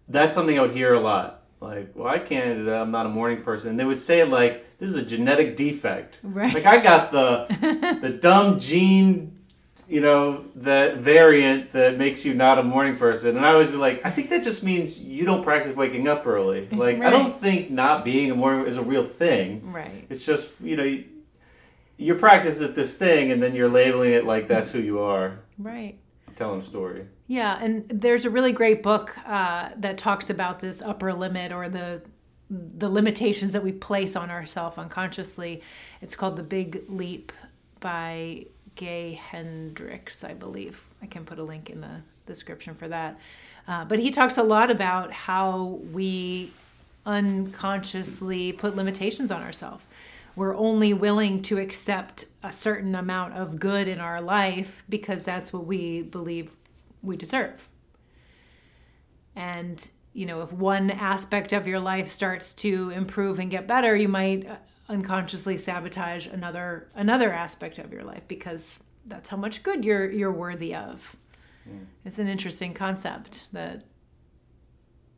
that's 0.08 0.34
something 0.34 0.58
I 0.58 0.62
would 0.62 0.76
hear 0.76 0.94
a 0.94 1.00
lot. 1.00 1.44
Like, 1.62 1.92
well, 1.94 2.08
I 2.08 2.20
can't. 2.20 2.70
I'm 2.70 2.92
not 2.92 3.06
a 3.06 3.10
morning 3.10 3.44
person. 3.44 3.72
And 3.72 3.80
they 3.80 3.86
would 3.86 4.00
say 4.00 4.24
like, 4.24 4.78
"This 4.80 4.90
is 4.90 4.96
a 4.96 5.04
genetic 5.04 5.58
defect." 5.58 6.18
Right. 6.24 6.54
Like 6.54 6.66
I 6.66 6.82
got 6.82 7.12
the 7.12 7.98
the 8.02 8.10
dumb 8.10 8.60
gene 8.60 9.39
you 9.90 10.02
know, 10.02 10.46
the 10.56 10.96
variant 11.00 11.74
that 11.74 11.98
makes 11.98 12.24
you 12.24 12.36
not 12.36 12.60
a 12.60 12.64
morning 12.64 12.96
person. 12.96 13.36
And 13.36 13.46
I 13.46 13.54
always 13.54 13.70
be 13.70 13.76
like, 13.76 14.06
I 14.06 14.12
think 14.12 14.30
that 14.30 14.44
just 14.44 14.62
means 14.62 15.00
you 15.00 15.26
don't 15.26 15.44
practice 15.44 15.76
waking 15.76 16.08
up 16.08 16.26
early. 16.28 16.68
Like, 16.80 17.00
right. 17.00 17.08
I 17.08 17.10
don't 17.10 17.36
think 17.36 17.72
not 17.72 18.06
being 18.06 18.32
a 18.32 18.36
morning 18.36 18.66
is 18.68 18.78
a 18.78 18.82
real 18.82 19.04
thing. 19.04 19.74
Right. 19.74 20.06
It's 20.10 20.24
just, 20.24 20.48
you 20.62 20.78
know, 20.78 20.84
you, 20.84 21.04
you 21.98 22.16
practice 22.16 22.62
at 22.62 22.74
this 22.74 22.96
thing 22.96 23.32
and 23.32 23.44
then 23.44 23.54
you're 23.54 23.68
labeling 23.68 24.14
it 24.14 24.24
like 24.24 24.48
that's 24.48 24.72
who 24.72 24.80
you 24.80 25.00
are. 25.00 25.40
Right. 25.58 26.00
Telling 26.38 26.62
a 26.62 26.64
story. 26.64 27.06
Yeah. 27.28 27.62
And 27.62 27.90
there's 27.90 28.24
a 28.24 28.30
really 28.30 28.54
great 28.54 28.82
book 28.82 29.14
uh, 29.28 29.72
that 29.78 29.98
talks 29.98 30.30
about 30.30 30.60
this 30.62 30.82
upper 30.82 31.12
limit 31.12 31.52
or 31.52 31.68
the 31.68 32.02
the 32.50 32.90
limitations 32.90 33.54
that 33.54 33.62
we 33.62 33.72
place 33.72 34.16
on 34.16 34.32
ourselves 34.32 34.78
unconsciously. 34.78 35.62
It's 36.02 36.16
called 36.16 36.36
The 36.36 36.44
Big 36.44 36.84
Leap 36.88 37.32
by 37.80 38.46
Gay 38.76 39.14
Hendricks, 39.14 40.24
I 40.24 40.34
believe. 40.34 40.84
I 41.02 41.06
can 41.06 41.26
put 41.26 41.40
a 41.40 41.44
link 41.44 41.70
in 41.70 41.82
the 41.82 42.02
description 42.26 42.76
for 42.76 42.88
that. 42.88 43.20
Uh, 43.68 43.86
but 43.86 44.00
he 44.00 44.12
talks 44.12 44.38
a 44.38 44.44
lot 44.44 44.72
about 44.72 45.12
how 45.12 45.80
we 45.92 46.52
unconsciously 47.06 48.52
put 48.54 48.76
limitations 48.76 49.32
on 49.32 49.42
ourselves. 49.42 49.84
We're 50.36 50.56
only 50.56 50.94
willing 50.94 51.42
to 51.44 51.58
accept 51.58 52.26
a 52.44 52.52
certain 52.52 52.96
amount 52.96 53.34
of 53.34 53.60
good 53.60 53.88
in 53.88 54.00
our 54.00 54.22
life 54.22 54.84
because 54.88 55.24
that's 55.24 55.52
what 55.52 55.66
we 55.66 56.02
believe 56.02 56.52
we 57.02 57.18
deserve. 57.18 57.68
And, 59.36 59.86
you 60.14 60.26
know, 60.26 60.42
if 60.42 60.52
one 60.52 60.92
aspect 60.92 61.54
of 61.54 61.68
your 61.68 61.80
life 61.80 62.08
starts 62.08 62.54
to 62.56 62.90
improve 62.92 63.40
and 63.40 63.52
get 63.52 63.68
better, 63.68 63.96
you 63.96 64.08
might 64.08 64.50
unconsciously 64.90 65.56
sabotage 65.56 66.28
another 66.28 66.90
another 66.96 67.32
aspect 67.32 67.78
of 67.78 67.94
your 67.94 68.04
life 68.04 68.24
because 68.28 68.84
that's 69.06 69.30
how 69.30 69.38
much 69.38 69.64
good 69.64 69.86
you're 69.86 70.12
you're 70.12 70.32
worthy 70.32 70.76
of. 70.76 71.16
Mm. 71.70 71.86
It's 72.06 72.20
an 72.20 72.28
interesting 72.28 72.74
concept 72.74 73.46
that 73.54 73.86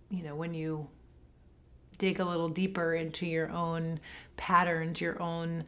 you 0.09 0.23
know 0.23 0.35
when 0.35 0.53
you 0.53 0.87
dig 1.97 2.19
a 2.19 2.25
little 2.25 2.49
deeper 2.49 2.95
into 2.95 3.25
your 3.25 3.49
own 3.51 3.99
patterns, 4.35 4.99
your 4.99 5.21
own 5.21 5.63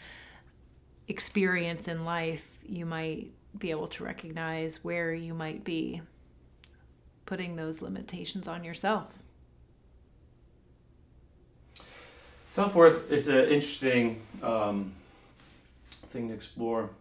experience 1.07 1.87
in 1.87 2.05
life, 2.05 2.59
you 2.65 2.85
might 2.85 3.31
be 3.57 3.69
able 3.71 3.87
to 3.87 4.03
recognize 4.03 4.83
where 4.83 5.13
you 5.13 5.33
might 5.33 5.63
be 5.63 6.01
putting 7.25 7.55
those 7.55 7.81
limitations 7.81 8.47
on 8.47 8.63
yourself. 8.63 9.13
Self 12.53 12.75
worth, 12.75 13.11
it's 13.11 13.27
an 13.29 13.49
interesting 13.49 14.21
um, 14.43 14.93
thing 15.89 16.27
to 16.27 16.35
explore. 16.35 16.91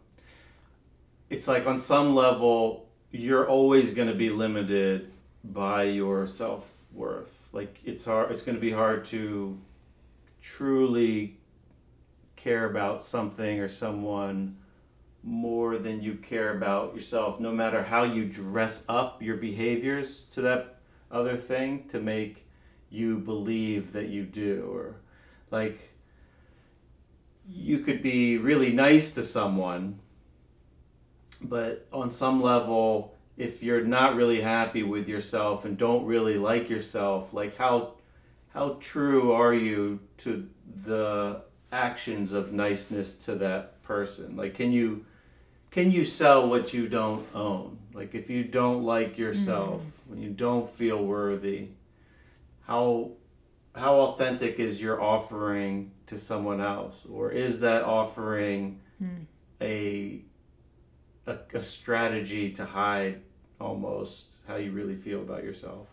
It's 1.28 1.46
like 1.46 1.66
on 1.66 1.78
some 1.78 2.14
level, 2.14 2.88
you're 3.10 3.46
always 3.46 3.92
going 3.92 4.08
to 4.08 4.14
be 4.14 4.30
limited 4.30 5.12
by 5.44 5.82
your 5.82 6.26
self 6.26 6.72
worth. 6.94 7.50
Like 7.52 7.80
it's 7.84 8.06
hard. 8.06 8.32
It's 8.32 8.40
going 8.40 8.54
to 8.54 8.62
be 8.62 8.70
hard 8.70 9.04
to 9.08 9.58
truly 10.40 11.36
care 12.34 12.64
about 12.64 13.04
something 13.04 13.60
or 13.60 13.68
someone 13.68 14.56
more 15.22 15.76
than 15.76 16.00
you 16.00 16.14
care 16.14 16.56
about 16.56 16.94
yourself. 16.94 17.40
No 17.40 17.52
matter 17.52 17.82
how 17.82 18.04
you 18.04 18.24
dress 18.24 18.84
up 18.88 19.22
your 19.22 19.36
behaviors 19.36 20.22
to 20.30 20.40
that 20.40 20.78
other 21.10 21.36
thing 21.36 21.86
to 21.88 22.00
make 22.00 22.46
you 22.88 23.18
believe 23.18 23.92
that 23.92 24.08
you 24.08 24.24
do 24.24 24.66
or 24.72 25.01
like 25.52 25.90
you 27.48 27.78
could 27.80 28.02
be 28.02 28.38
really 28.38 28.72
nice 28.72 29.14
to 29.14 29.22
someone 29.22 30.00
but 31.40 31.86
on 31.92 32.10
some 32.10 32.42
level 32.42 33.14
if 33.36 33.62
you're 33.62 33.84
not 33.84 34.16
really 34.16 34.40
happy 34.40 34.82
with 34.82 35.08
yourself 35.08 35.64
and 35.64 35.76
don't 35.76 36.04
really 36.04 36.36
like 36.36 36.68
yourself 36.68 37.32
like 37.32 37.56
how 37.56 37.92
how 38.54 38.76
true 38.80 39.32
are 39.32 39.54
you 39.54 40.00
to 40.16 40.48
the 40.84 41.42
actions 41.70 42.32
of 42.32 42.52
niceness 42.52 43.16
to 43.16 43.34
that 43.34 43.82
person 43.82 44.36
like 44.36 44.54
can 44.54 44.72
you 44.72 45.04
can 45.70 45.90
you 45.90 46.04
sell 46.04 46.48
what 46.48 46.72
you 46.72 46.88
don't 46.88 47.26
own 47.34 47.78
like 47.92 48.14
if 48.14 48.30
you 48.30 48.44
don't 48.44 48.84
like 48.84 49.18
yourself 49.18 49.80
mm-hmm. 49.80 50.10
when 50.12 50.22
you 50.22 50.30
don't 50.30 50.70
feel 50.70 51.02
worthy 51.02 51.68
how 52.66 53.10
how 53.74 53.94
authentic 54.00 54.58
is 54.58 54.80
your 54.80 55.00
offering 55.00 55.92
to 56.06 56.18
someone 56.18 56.60
else? 56.60 56.96
Or 57.10 57.30
is 57.30 57.60
that 57.60 57.82
offering 57.82 58.80
mm. 59.02 59.24
a, 59.60 60.22
a, 61.26 61.38
a 61.54 61.62
strategy 61.62 62.52
to 62.52 62.64
hide 62.64 63.22
almost 63.60 64.26
how 64.46 64.56
you 64.56 64.72
really 64.72 64.96
feel 64.96 65.20
about 65.20 65.44
yourself? 65.44 65.86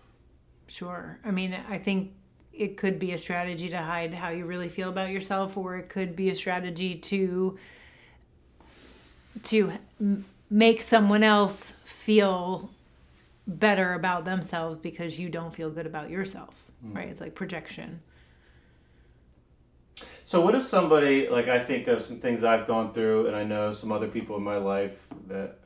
Sure. 0.68 1.18
I 1.26 1.32
mean 1.32 1.58
i 1.68 1.80
think 1.80 2.12
it 2.60 2.76
could 2.76 3.00
be 3.00 3.14
a 3.14 3.18
strategy 3.18 3.70
to 3.70 3.78
hide 3.78 4.14
how 4.14 4.30
you 4.30 4.46
really 4.46 4.68
feel 4.68 4.90
about 4.90 5.10
yourself 5.10 5.56
or 5.56 5.78
it 5.78 5.88
could 5.88 6.16
be 6.16 6.30
a 6.30 6.36
strategy 6.36 6.96
to 6.96 7.58
to 9.46 9.72
make 10.50 10.82
someone 10.82 11.24
else 11.24 11.74
feel 11.86 12.70
better 13.48 13.94
about 13.94 14.26
themselves 14.26 14.78
because 14.78 15.18
you 15.18 15.30
don't 15.30 15.54
feel 15.54 15.70
good 15.70 15.86
about 15.86 16.10
yourself 16.10 16.54
mm. 16.86 16.96
right? 16.96 17.10
It's 17.10 17.22
like 17.22 17.36
projection. 17.36 18.02
So 20.26 20.42
what 20.42 20.54
if 20.54 20.64
somebody 20.64 21.28
like 21.28 21.48
I 21.48 21.60
think 21.60 21.88
of 21.88 22.06
some 22.06 22.20
things 22.20 22.44
I've 22.44 22.68
gone 22.68 22.94
through, 22.94 23.28
and 23.28 23.36
I 23.36 23.44
know 23.44 23.74
some 23.74 23.92
other 23.92 24.08
people 24.08 24.38
in 24.38 24.44
my 24.44 24.58
life 24.58 25.08
that 25.28 25.60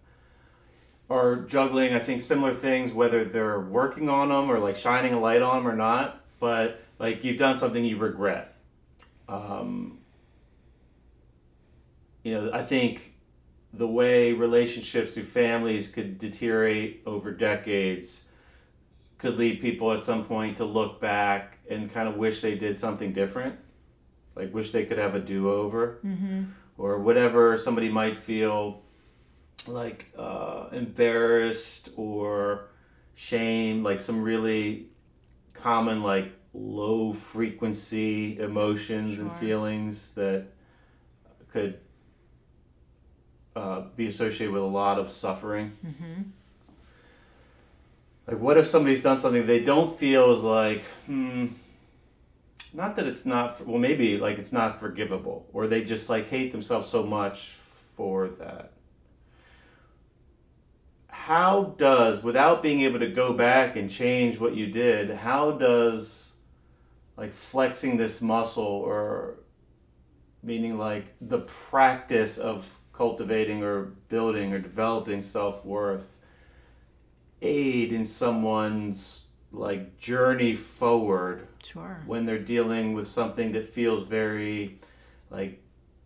are 1.09 1.41
juggling. 1.41 1.93
I 1.93 1.99
think 1.99 2.21
similar 2.21 2.53
things, 2.53 2.93
whether 2.93 3.25
they're 3.25 3.59
working 3.59 4.09
on 4.09 4.29
them 4.29 4.49
or 4.49 4.59
like 4.59 4.77
shining 4.77 5.13
a 5.13 5.19
light 5.19 5.41
on 5.41 5.57
them 5.63 5.67
or 5.71 5.75
not. 5.75 6.21
But 6.39 6.81
like 6.99 7.23
you've 7.23 7.37
done 7.37 7.57
something 7.57 7.83
you 7.83 7.97
regret. 7.97 8.55
Um, 9.27 9.99
you 12.23 12.33
know, 12.33 12.51
I 12.53 12.63
think 12.63 13.13
the 13.73 13.87
way 13.87 14.33
relationships 14.33 15.13
through 15.13 15.23
families 15.23 15.89
could 15.89 16.19
deteriorate 16.19 17.01
over 17.05 17.31
decades 17.31 18.22
could 19.23 19.37
lead 19.37 19.61
people 19.61 19.93
at 19.93 20.03
some 20.03 20.25
point 20.25 20.57
to 20.57 20.65
look 20.65 20.99
back 20.99 21.57
and 21.69 21.89
kind 21.93 22.09
of 22.09 22.17
wish 22.17 22.41
they 22.41 22.55
did 22.55 22.77
something 22.77 23.13
different 23.13 23.57
like 24.35 24.53
wish 24.53 24.73
they 24.73 24.83
could 24.83 24.97
have 24.97 25.15
a 25.15 25.19
do-over 25.19 26.01
mm-hmm. 26.05 26.43
or 26.77 26.99
whatever 26.99 27.57
somebody 27.57 27.87
might 27.87 28.17
feel 28.17 28.81
like 29.65 30.11
uh, 30.17 30.65
embarrassed 30.73 31.87
or 31.95 32.67
shame 33.15 33.81
like 33.81 34.01
some 34.01 34.21
really 34.21 34.87
common 35.53 36.03
like 36.03 36.33
low 36.53 37.13
frequency 37.13 38.37
emotions 38.39 39.15
sure. 39.15 39.23
and 39.23 39.31
feelings 39.37 40.11
that 40.15 40.47
could 41.49 41.79
uh, 43.55 43.83
be 43.95 44.07
associated 44.07 44.51
with 44.51 44.63
a 44.63 44.65
lot 44.65 44.99
of 44.99 45.09
suffering 45.09 45.71
mm-hmm 45.85 46.23
like 48.27 48.39
what 48.39 48.57
if 48.57 48.65
somebody's 48.65 49.03
done 49.03 49.17
something 49.17 49.45
they 49.45 49.63
don't 49.63 49.97
feel 49.97 50.33
is 50.33 50.41
like 50.41 50.83
hmm 51.05 51.47
not 52.73 52.95
that 52.95 53.05
it's 53.05 53.25
not 53.25 53.65
well 53.67 53.77
maybe 53.77 54.17
like 54.17 54.37
it's 54.37 54.51
not 54.51 54.79
forgivable 54.79 55.47
or 55.53 55.67
they 55.67 55.83
just 55.83 56.09
like 56.09 56.29
hate 56.29 56.51
themselves 56.51 56.89
so 56.89 57.03
much 57.03 57.51
for 57.95 58.27
that. 58.27 58.71
How 61.07 61.75
does 61.77 62.23
without 62.23 62.63
being 62.63 62.81
able 62.81 62.99
to 62.99 63.09
go 63.09 63.33
back 63.33 63.75
and 63.75 63.89
change 63.89 64.39
what 64.39 64.55
you 64.55 64.67
did 64.67 65.11
how 65.11 65.51
does 65.51 66.31
like 67.15 67.33
flexing 67.33 67.97
this 67.97 68.21
muscle 68.21 68.63
or 68.63 69.35
meaning 70.41 70.77
like 70.77 71.05
the 71.21 71.39
practice 71.39 72.37
of 72.37 72.77
cultivating 72.91 73.63
or 73.63 73.83
building 74.09 74.51
or 74.51 74.59
developing 74.59 75.21
self-worth 75.21 76.12
aid 77.43 77.91
in 77.91 78.05
someone's 78.05 79.25
like 79.51 79.97
journey 79.97 80.55
forward 80.55 81.47
Sure. 81.63 82.01
when 82.05 82.25
they're 82.25 82.39
dealing 82.39 82.93
with 82.93 83.07
something 83.07 83.51
that 83.53 83.69
feels 83.69 84.03
very 84.03 84.79
like 85.29 85.61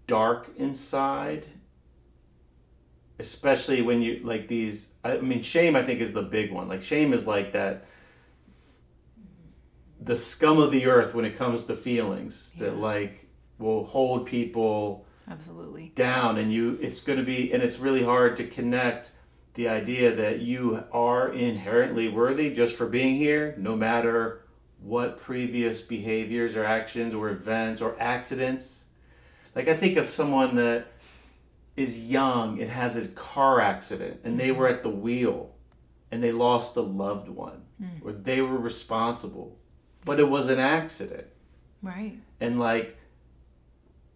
dark 0.06 0.50
inside 0.58 1.46
especially 3.20 3.82
when 3.82 4.02
you 4.02 4.20
like 4.24 4.48
these 4.48 4.90
i 5.04 5.18
mean 5.18 5.42
shame 5.42 5.76
i 5.76 5.84
think 5.84 6.00
is 6.02 6.14
the 6.14 6.22
big 6.22 6.52
one 6.52 6.68
like 6.68 6.84
shame 6.84 7.14
is 7.14 7.26
like 7.26 7.54
that 7.54 7.86
the 10.00 10.18
scum 10.18 10.60
of 10.60 10.72
the 10.72 10.86
earth 10.86 11.16
when 11.16 11.26
it 11.26 11.36
comes 11.36 11.64
to 11.66 11.76
feelings 11.76 12.54
that 12.60 12.78
like 12.78 13.28
will 13.58 13.84
hold 13.86 14.26
people 14.28 15.06
Absolutely. 15.30 15.92
down 15.96 16.38
and 16.38 16.54
you 16.54 16.78
it's 16.82 17.02
going 17.02 17.18
to 17.18 17.26
be 17.26 17.52
and 17.52 17.64
it's 17.64 17.80
really 17.80 18.04
hard 18.04 18.38
to 18.38 18.46
connect 18.46 19.12
the 19.58 19.68
idea 19.68 20.16
that 20.16 20.40
you 20.40 20.84
are 20.92 21.34
inherently 21.34 22.08
worthy 22.08 22.54
just 22.54 22.76
for 22.76 22.86
being 22.86 23.16
here 23.16 23.56
no 23.58 23.76
matter 23.76 24.44
what 24.80 25.20
previous 25.20 25.82
behaviors 25.82 26.56
or 26.56 26.64
actions 26.64 27.16
or 27.16 27.30
events 27.30 27.82
or 27.82 28.00
accidents. 28.00 28.86
Like 29.56 29.68
i 29.68 29.76
think 29.76 29.98
of 29.98 30.10
someone 30.10 30.56
that 30.56 30.88
is 31.76 32.00
young 32.00 32.62
and 32.62 32.70
has 32.70 32.96
a 32.96 33.08
car 33.08 33.60
accident 33.60 34.20
and 34.24 34.40
they 34.40 34.50
mm-hmm. 34.50 34.60
were 34.60 34.68
at 34.68 34.84
the 34.84 34.90
wheel 34.90 35.56
and 36.12 36.24
they 36.24 36.32
lost 36.32 36.76
a 36.76 36.82
loved 36.82 37.28
one 37.28 37.64
mm. 37.82 38.04
or 38.04 38.12
they 38.12 38.42
were 38.42 38.58
responsible 38.58 39.58
but 40.06 40.20
it 40.20 40.30
was 40.30 40.48
an 40.50 40.60
accident. 40.60 41.28
Right. 41.84 42.18
and 42.40 42.60
like 42.60 42.98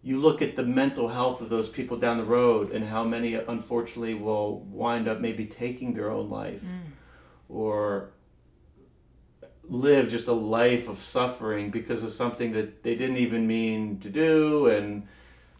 you 0.02 0.18
look 0.18 0.42
at 0.42 0.56
the 0.56 0.64
mental 0.64 1.08
health 1.08 1.40
of 1.40 1.48
those 1.48 1.68
people 1.68 1.96
down 1.96 2.18
the 2.18 2.24
road 2.24 2.72
and 2.72 2.84
how 2.84 3.04
many 3.04 3.34
unfortunately 3.34 4.14
will 4.14 4.60
wind 4.60 5.06
up 5.06 5.20
maybe 5.20 5.46
taking 5.46 5.94
their 5.94 6.10
own 6.10 6.28
life 6.28 6.62
mm. 6.62 6.90
or 7.48 8.10
live 9.64 10.08
just 10.10 10.26
a 10.26 10.32
life 10.32 10.88
of 10.88 10.98
suffering 10.98 11.70
because 11.70 12.02
of 12.02 12.10
something 12.10 12.52
that 12.52 12.82
they 12.82 12.96
didn't 12.96 13.18
even 13.18 13.46
mean 13.46 13.98
to 14.00 14.10
do 14.10 14.66
and 14.66 15.06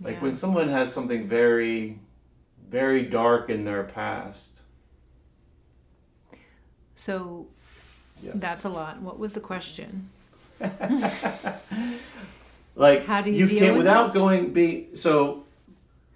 like 0.01 0.17
Yeah. 0.17 0.23
when 0.23 0.35
someone 0.35 0.69
has 0.69 0.93
something 0.93 1.29
very 1.29 2.01
very 2.69 3.05
dark 3.05 3.49
in 3.49 3.65
their 3.65 3.85
past 3.85 4.49
So 6.95 7.47
Yeah. 8.23 8.33
that's 8.35 8.65
a 8.65 8.69
lot. 8.69 9.03
What 9.03 9.19
was 9.19 9.33
the 9.33 9.41
question? 9.41 10.11
like 12.75 13.05
How 13.07 13.21
do 13.23 13.31
you 13.31 13.47
deal 13.47 13.59
can't 13.59 13.73
with 13.77 13.87
without 13.87 14.13
going 14.15 14.53
be 14.53 14.89
so 14.95 15.45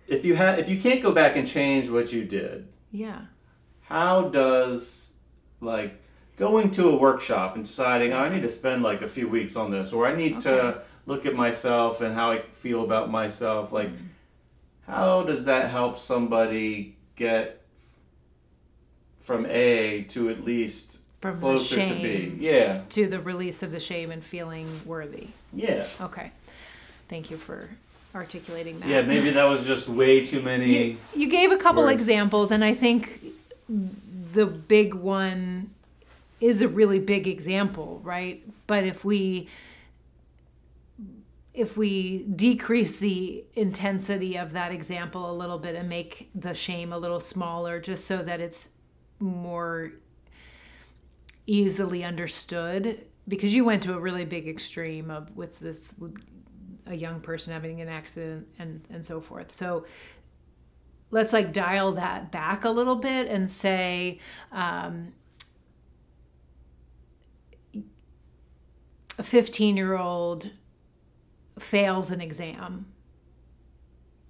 if 0.08 0.24
you 0.24 0.34
had 0.36 0.58
if 0.58 0.68
you 0.68 0.80
can't 0.80 1.02
go 1.02 1.12
back 1.12 1.36
and 1.36 1.46
change 1.46 1.88
what 1.88 2.12
you 2.12 2.24
did 2.24 2.68
Yeah. 2.90 3.22
how 3.82 4.28
does 4.28 5.12
like 5.60 6.00
going 6.36 6.70
to 6.72 6.88
a 6.90 6.96
workshop 6.96 7.56
and 7.56 7.64
deciding 7.64 8.12
oh, 8.12 8.18
I 8.18 8.28
need 8.28 8.42
to 8.42 8.48
spend 8.48 8.82
like 8.82 9.02
a 9.02 9.08
few 9.08 9.28
weeks 9.28 9.56
on 9.56 9.70
this 9.70 9.92
or 9.92 10.06
I 10.06 10.14
need 10.14 10.34
Okay. 10.38 10.50
to 10.50 10.82
look 11.06 11.24
at 11.26 11.34
myself 11.34 12.00
and 12.00 12.14
how 12.14 12.30
I 12.32 12.40
feel 12.40 12.82
about 12.84 13.10
myself 13.10 13.72
like 13.72 13.88
Mm-hmm. 13.88 14.92
how 14.92 15.22
does 15.24 15.44
that 15.46 15.70
help 15.70 15.98
somebody 15.98 16.96
get 17.16 17.62
from 19.20 19.46
A 19.46 20.02
to 20.10 20.28
at 20.30 20.44
least 20.44 20.98
From 21.20 21.38
closer 21.40 21.76
the 21.76 21.86
to 21.88 21.94
B 21.94 22.02
shame 22.02 22.38
yeah 22.40 22.82
to 22.90 23.08
the 23.08 23.20
release 23.20 23.62
of 23.62 23.70
the 23.72 23.80
shame 23.80 24.10
and 24.10 24.24
feeling 24.24 24.68
worthy. 24.84 25.28
yeah 25.52 25.86
Okay. 26.00 26.30
Thank 27.08 27.30
you 27.30 27.36
for 27.36 27.68
articulating 28.14 28.80
that. 28.80 28.88
yeah 28.88 29.02
maybe 29.02 29.30
that 29.30 29.44
was 29.44 29.66
just 29.66 29.88
way 29.88 30.24
too 30.24 30.40
many 30.40 30.90
You, 30.90 30.96
you 31.14 31.28
gave 31.28 31.52
a 31.52 31.56
couple 31.56 31.82
words. 31.82 32.00
examples, 32.00 32.50
and 32.50 32.64
I 32.64 32.72
think 32.72 33.20
the 34.32 34.46
big 34.46 34.94
one 34.94 35.70
is 36.40 36.62
a 36.62 36.68
really 36.68 36.98
big 36.98 37.26
example, 37.28 38.00
right? 38.02 38.42
But 38.66 38.84
if 38.84 39.04
we 39.04 39.48
if 41.54 41.74
we 41.76 42.18
decrease 42.36 42.96
the 42.98 43.42
intensity 43.54 44.36
of 44.36 44.52
that 44.52 44.72
example 44.72 45.30
a 45.30 45.34
little 45.34 45.58
bit 45.58 45.74
and 45.74 45.88
make 45.88 46.28
the 46.34 46.52
shame 46.52 46.92
a 46.92 46.98
little 46.98 47.20
smaller 47.20 47.80
just 47.80 48.04
so 48.06 48.22
that 48.22 48.42
it's 48.42 48.68
more 49.20 49.92
easily 51.46 52.04
understood 52.04 53.02
because 53.26 53.54
you 53.54 53.64
went 53.64 53.82
to 53.82 53.94
a 53.94 53.98
really 53.98 54.24
big 54.26 54.46
extreme 54.46 55.10
of 55.10 55.34
with 55.34 55.58
this 55.60 55.94
a 56.86 56.94
young 56.94 57.20
person 57.20 57.52
having 57.52 57.80
an 57.80 57.88
accident 57.88 58.46
and 58.58 58.80
and 58.90 59.04
so 59.04 59.20
forth. 59.20 59.50
So 59.50 59.84
let's 61.10 61.32
like 61.32 61.52
dial 61.52 61.92
that 61.92 62.30
back 62.30 62.64
a 62.64 62.70
little 62.70 62.96
bit 62.96 63.28
and 63.28 63.50
say 63.50 64.20
um, 64.52 65.12
a 69.18 69.22
15 69.22 69.76
year 69.76 69.96
old 69.96 70.50
fails 71.58 72.10
an 72.10 72.20
exam. 72.20 72.86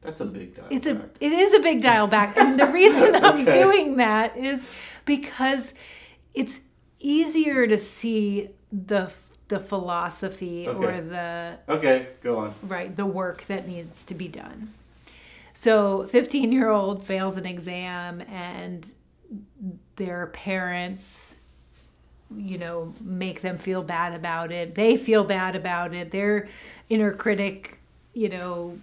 That's 0.02 0.20
a 0.20 0.26
big 0.26 0.54
dial 0.54 0.66
it's 0.70 0.86
a 0.86 1.10
it 1.20 1.32
is 1.32 1.52
a 1.52 1.60
big 1.60 1.82
dial 1.82 2.06
back. 2.06 2.36
And 2.36 2.58
the 2.60 2.66
reason 2.66 3.14
i'm 3.24 3.44
doing 3.44 3.96
that 3.96 4.36
is 4.36 4.68
because 5.04 5.74
it's 6.34 6.60
easier 7.00 7.66
to 7.66 7.78
see 7.78 8.50
the 8.70 9.10
the 9.48 9.60
philosophy 9.60 10.66
or 10.66 11.00
the 11.00 11.58
okay 11.68 12.08
go 12.22 12.38
on. 12.38 12.54
Right 12.62 12.94
the 12.94 13.06
work 13.06 13.46
that 13.46 13.68
needs 13.68 14.04
to 14.06 14.14
be 14.14 14.28
done. 14.28 14.72
So 15.54 16.06
15 16.08 16.52
year 16.52 16.70
old 16.70 17.04
fails 17.04 17.36
an 17.36 17.46
exam 17.46 18.20
and 18.22 18.86
their 19.96 20.26
parents 20.28 21.34
you 22.36 22.58
know 22.58 22.92
make 23.00 23.40
them 23.40 23.56
feel 23.56 23.82
bad 23.82 24.14
about 24.14 24.50
it. 24.50 24.74
They 24.74 24.96
feel 24.96 25.22
bad 25.24 25.54
about 25.54 25.94
it. 25.94 26.10
Their 26.10 26.48
inner 26.88 27.12
critic 27.12 27.78
you 28.14 28.30
know 28.30 28.78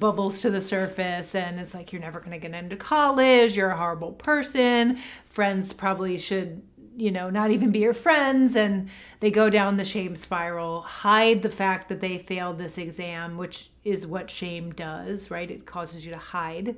bubbles 0.00 0.40
to 0.40 0.50
the 0.50 0.62
surface 0.62 1.34
and 1.34 1.60
it's 1.60 1.74
like 1.74 1.92
you're 1.92 2.00
never 2.00 2.20
going 2.20 2.32
to 2.32 2.38
get 2.38 2.54
into 2.54 2.74
college. 2.74 3.56
You're 3.56 3.70
a 3.70 3.76
horrible 3.76 4.12
person. 4.12 4.98
Friends 5.26 5.72
probably 5.72 6.18
should 6.18 6.62
you 6.98 7.10
know 7.10 7.30
not 7.30 7.50
even 7.50 7.70
be 7.70 7.78
your 7.78 7.94
friends 7.94 8.56
and 8.56 8.88
they 9.20 9.30
go 9.30 9.48
down 9.48 9.76
the 9.76 9.84
shame 9.84 10.16
spiral 10.16 10.82
hide 10.82 11.42
the 11.42 11.48
fact 11.48 11.88
that 11.88 12.00
they 12.00 12.18
failed 12.18 12.58
this 12.58 12.76
exam 12.76 13.36
which 13.36 13.70
is 13.84 14.06
what 14.06 14.30
shame 14.30 14.72
does 14.72 15.30
right? 15.30 15.50
It 15.50 15.66
causes 15.66 16.04
you 16.04 16.12
to 16.12 16.18
hide. 16.18 16.76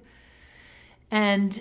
And 1.11 1.61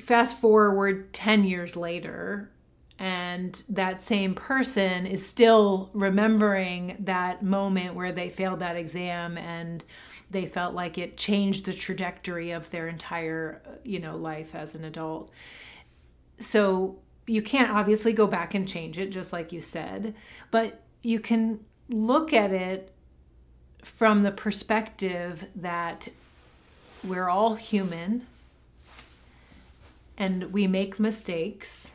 fast 0.00 0.40
forward 0.40 1.12
10 1.12 1.44
years 1.44 1.76
later 1.76 2.50
and 2.98 3.62
that 3.68 4.00
same 4.00 4.34
person 4.34 5.06
is 5.06 5.26
still 5.26 5.90
remembering 5.92 6.96
that 7.00 7.42
moment 7.42 7.94
where 7.94 8.12
they 8.12 8.28
failed 8.28 8.60
that 8.60 8.76
exam 8.76 9.36
and 9.38 9.82
they 10.30 10.46
felt 10.46 10.74
like 10.74 10.98
it 10.98 11.16
changed 11.16 11.64
the 11.64 11.72
trajectory 11.72 12.52
of 12.52 12.70
their 12.70 12.88
entire 12.88 13.60
you 13.84 13.98
know 13.98 14.16
life 14.16 14.54
as 14.54 14.74
an 14.74 14.84
adult 14.84 15.30
so 16.40 16.98
you 17.26 17.42
can't 17.42 17.70
obviously 17.70 18.12
go 18.12 18.26
back 18.26 18.54
and 18.54 18.66
change 18.66 18.98
it 18.98 19.10
just 19.10 19.32
like 19.32 19.52
you 19.52 19.60
said 19.60 20.14
but 20.50 20.82
you 21.02 21.20
can 21.20 21.60
look 21.88 22.32
at 22.32 22.52
it 22.52 22.92
from 23.82 24.22
the 24.22 24.30
perspective 24.30 25.46
that 25.56 26.08
we're 27.04 27.28
all 27.28 27.54
human 27.54 28.26
and 30.20 30.52
we 30.52 30.66
make 30.66 31.00
mistakes. 31.00 31.90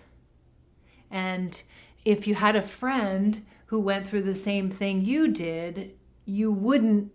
And 1.12 1.62
if 2.04 2.28
you 2.28 2.36
had 2.36 2.56
a 2.56 2.62
friend 2.62 3.46
who 3.68 3.80
went 3.80 4.08
through 4.08 4.24
the 4.24 4.36
same 4.36 4.70
thing 4.70 5.00
you 5.00 5.28
did, 5.28 5.96
you 6.26 6.52
wouldn't 6.52 7.12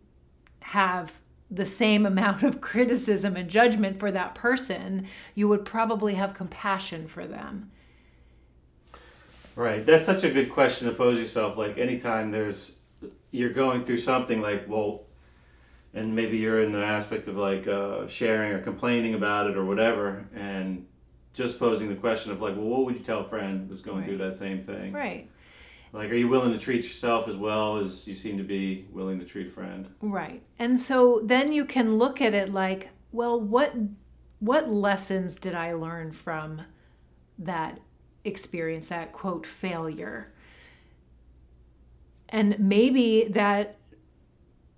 have 0.61 1.20
the 1.51 1.67
same 1.67 2.07
amount 2.07 2.43
of 2.43 2.61
criticism 2.61 3.37
and 3.37 3.49
judgment 3.51 3.99
for 3.99 4.11
that 4.13 4.35
person. 4.35 5.07
You 5.35 5.49
would 5.49 5.65
probably 5.65 6.15
have 6.15 6.35
compassion 6.35 7.09
for 7.09 7.27
them. 7.27 7.71
Right. 9.57 9.85
That's 9.85 10.07
such 10.07 10.25
a 10.25 10.31
good 10.31 10.51
question 10.51 10.89
to 10.89 10.95
pose 10.95 11.19
yourself. 11.19 11.57
Like 11.57 11.77
anytime 11.77 12.31
there's 12.31 12.77
you're 13.33 13.53
going 13.53 13.85
through 13.85 13.99
something 13.99 14.41
like 14.41 14.69
well 14.69 15.03
and 15.95 16.15
maybe 16.15 16.39
you're 16.39 16.63
in 16.63 16.73
the 16.73 16.85
aspect 16.85 17.29
of 17.29 17.37
like 17.37 17.67
uh, 17.67 18.07
sharing 18.07 18.53
or 18.53 18.61
complaining 18.61 19.15
about 19.15 19.51
it 19.51 19.57
or 19.57 19.65
whatever 19.65 20.25
and 20.35 20.87
just 21.35 21.59
posing 21.59 21.89
the 21.89 21.95
question 21.95 22.33
of 22.33 22.41
like, 22.41 22.55
well, 22.57 22.67
what 22.67 22.85
would 22.85 22.95
you 22.95 23.03
tell 23.03 23.21
a 23.21 23.29
friend 23.29 23.69
who's 23.71 23.83
going 23.83 24.05
through 24.05 24.19
that 24.19 24.37
same 24.37 24.63
thing? 24.63 24.93
Right. 24.93 25.29
Like, 25.93 26.11
are 26.11 26.15
you 26.15 26.29
willing 26.29 26.53
to 26.53 26.59
treat 26.59 26.85
yourself 26.85 27.27
as 27.29 27.37
well 27.37 27.79
as 27.79 28.07
you 28.07 28.15
seem 28.15 28.39
to 28.39 28.45
be 28.45 28.87
willing 28.93 29.19
to 29.19 29.25
treat 29.25 29.49
a 29.49 29.51
friend? 29.51 29.89
Right. 30.01 30.43
And 30.59 30.79
so 30.79 31.21
then 31.25 31.51
you 31.51 31.65
can 31.65 31.97
look 31.97 32.21
at 32.21 32.33
it 32.35 32.53
like, 32.53 32.91
well, 33.13 33.41
what 33.41 33.75
what 34.39 34.71
lessons 34.71 35.37
did 35.37 35.55
I 35.55 35.75
learn 35.75 36.13
from 36.13 36.63
that 37.39 37.79
experience, 38.25 38.87
that 38.87 39.13
quote 39.13 39.47
failure? 39.47 40.33
And 42.29 42.59
maybe 42.59 43.25
that 43.31 43.77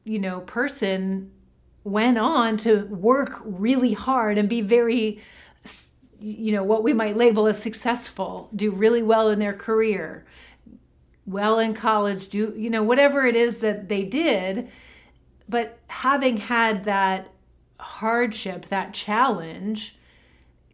you 0.05 0.19
know, 0.19 0.41
person 0.41 1.31
went 1.85 2.19
on 2.19 2.57
to 2.57 2.87
work 2.87 3.41
really 3.45 3.93
hard 3.93 4.39
and 4.39 4.49
be 4.49 4.61
very 4.61 5.21
you 6.23 6.53
know, 6.53 6.63
what 6.63 6.85
we 6.85 6.93
might 6.93 7.17
label 7.17 7.49
as 7.49 7.61
successful, 7.61 8.49
do 8.55 8.71
really 8.71 9.03
well 9.03 9.29
in 9.29 9.41
their 9.41 9.53
career, 9.53 10.25
well 11.27 11.59
in 11.59 11.75
college, 11.75 12.29
do, 12.29 12.53
you 12.57 12.71
know, 12.71 12.83
whatever 12.83 13.27
it 13.27 13.37
is 13.37 13.59
that 13.59 13.89
they 13.89 14.03
did. 14.05 14.69
But 15.49 15.79
having 15.89 16.39
had 16.39 16.85
that 16.85 17.29
hardship, 17.79 18.67
that 18.67 18.95
challenge, 18.95 19.97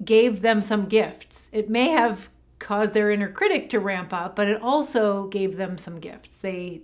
gave 0.05 0.41
them 0.41 0.63
some 0.63 0.87
gifts. 0.87 1.49
It 1.53 1.69
may 1.69 1.89
have 1.89 2.29
caused 2.59 2.95
their 2.95 3.11
inner 3.11 3.31
critic 3.31 3.69
to 3.71 3.81
ramp 3.81 4.13
up, 4.13 4.37
but 4.37 4.49
it 4.49 4.61
also 4.63 5.27
gave 5.29 5.57
them 5.57 5.79
some 5.79 6.01
gifts. 6.01 6.37
They, 6.37 6.83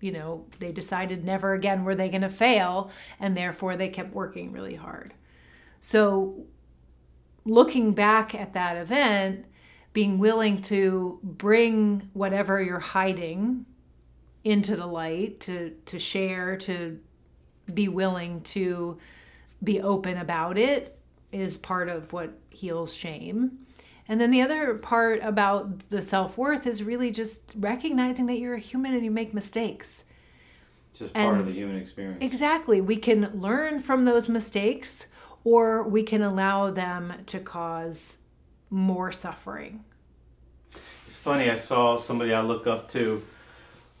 you 0.00 0.12
know, 0.12 0.46
they 0.58 0.72
decided 0.72 1.24
never 1.24 1.54
again 1.54 1.84
were 1.84 1.94
they 1.94 2.08
going 2.08 2.22
to 2.22 2.28
fail, 2.28 2.90
and 3.20 3.36
therefore 3.36 3.76
they 3.76 3.88
kept 3.88 4.14
working 4.14 4.52
really 4.52 4.74
hard. 4.74 5.14
So, 5.80 6.46
looking 7.44 7.92
back 7.92 8.34
at 8.34 8.54
that 8.54 8.76
event, 8.76 9.46
being 9.96 10.18
willing 10.18 10.60
to 10.60 11.18
bring 11.22 12.10
whatever 12.12 12.60
you're 12.60 12.78
hiding 12.78 13.64
into 14.44 14.76
the 14.76 14.84
light, 14.84 15.40
to 15.40 15.70
to 15.86 15.98
share, 15.98 16.54
to 16.58 17.00
be 17.72 17.88
willing 17.88 18.42
to 18.42 18.98
be 19.64 19.80
open 19.80 20.18
about 20.18 20.58
it 20.58 20.98
is 21.32 21.56
part 21.56 21.88
of 21.88 22.12
what 22.12 22.38
heals 22.50 22.92
shame. 22.92 23.56
And 24.06 24.20
then 24.20 24.30
the 24.30 24.42
other 24.42 24.74
part 24.74 25.20
about 25.22 25.88
the 25.88 26.02
self 26.02 26.36
worth 26.36 26.66
is 26.66 26.82
really 26.82 27.10
just 27.10 27.54
recognizing 27.58 28.26
that 28.26 28.38
you're 28.38 28.52
a 28.52 28.58
human 28.58 28.92
and 28.92 29.02
you 29.02 29.10
make 29.10 29.32
mistakes. 29.32 30.04
It's 30.90 31.00
just 31.00 31.14
part 31.14 31.32
And- 31.32 31.40
of 31.40 31.46
the 31.46 31.54
human 31.54 31.76
experience. 31.76 32.18
Exactly. 32.20 32.82
We 32.82 32.96
can 32.96 33.30
learn 33.32 33.78
from 33.78 34.04
those 34.04 34.28
mistakes 34.28 35.06
or 35.42 35.88
we 35.88 36.02
can 36.02 36.20
allow 36.20 36.70
them 36.70 37.14
to 37.24 37.38
cause 37.40 38.18
more 38.70 39.12
suffering. 39.12 39.84
It's 41.06 41.16
funny, 41.16 41.50
I 41.50 41.56
saw 41.56 41.96
somebody 41.96 42.34
I 42.34 42.40
look 42.40 42.66
up 42.66 42.90
to 42.92 43.24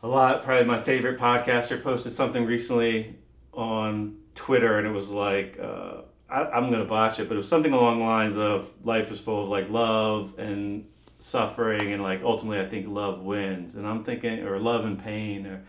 a 0.02 0.08
lot, 0.08 0.42
probably 0.42 0.64
my 0.64 0.80
favorite 0.80 1.18
podcaster, 1.18 1.82
posted 1.82 2.12
something 2.12 2.44
recently 2.44 3.16
on 3.52 4.18
Twitter, 4.34 4.78
and 4.78 4.86
it 4.86 4.90
was 4.90 5.08
like, 5.08 5.58
uh, 5.60 6.02
I, 6.28 6.44
I'm 6.44 6.70
going 6.70 6.82
to 6.82 6.88
botch 6.88 7.20
it, 7.20 7.28
but 7.28 7.34
it 7.34 7.38
was 7.38 7.48
something 7.48 7.72
along 7.72 8.00
the 8.00 8.04
lines 8.04 8.36
of 8.36 8.70
life 8.84 9.10
is 9.10 9.20
full 9.20 9.44
of 9.44 9.48
like 9.48 9.70
love 9.70 10.34
and 10.38 10.86
suffering, 11.18 11.92
and 11.92 12.02
like 12.02 12.22
ultimately, 12.22 12.64
I 12.64 12.68
think 12.68 12.88
love 12.88 13.20
wins. 13.20 13.76
And 13.76 13.86
I'm 13.86 14.04
thinking, 14.04 14.40
or 14.40 14.58
love 14.58 14.84
and 14.84 15.02
pain, 15.02 15.46
or 15.46 15.62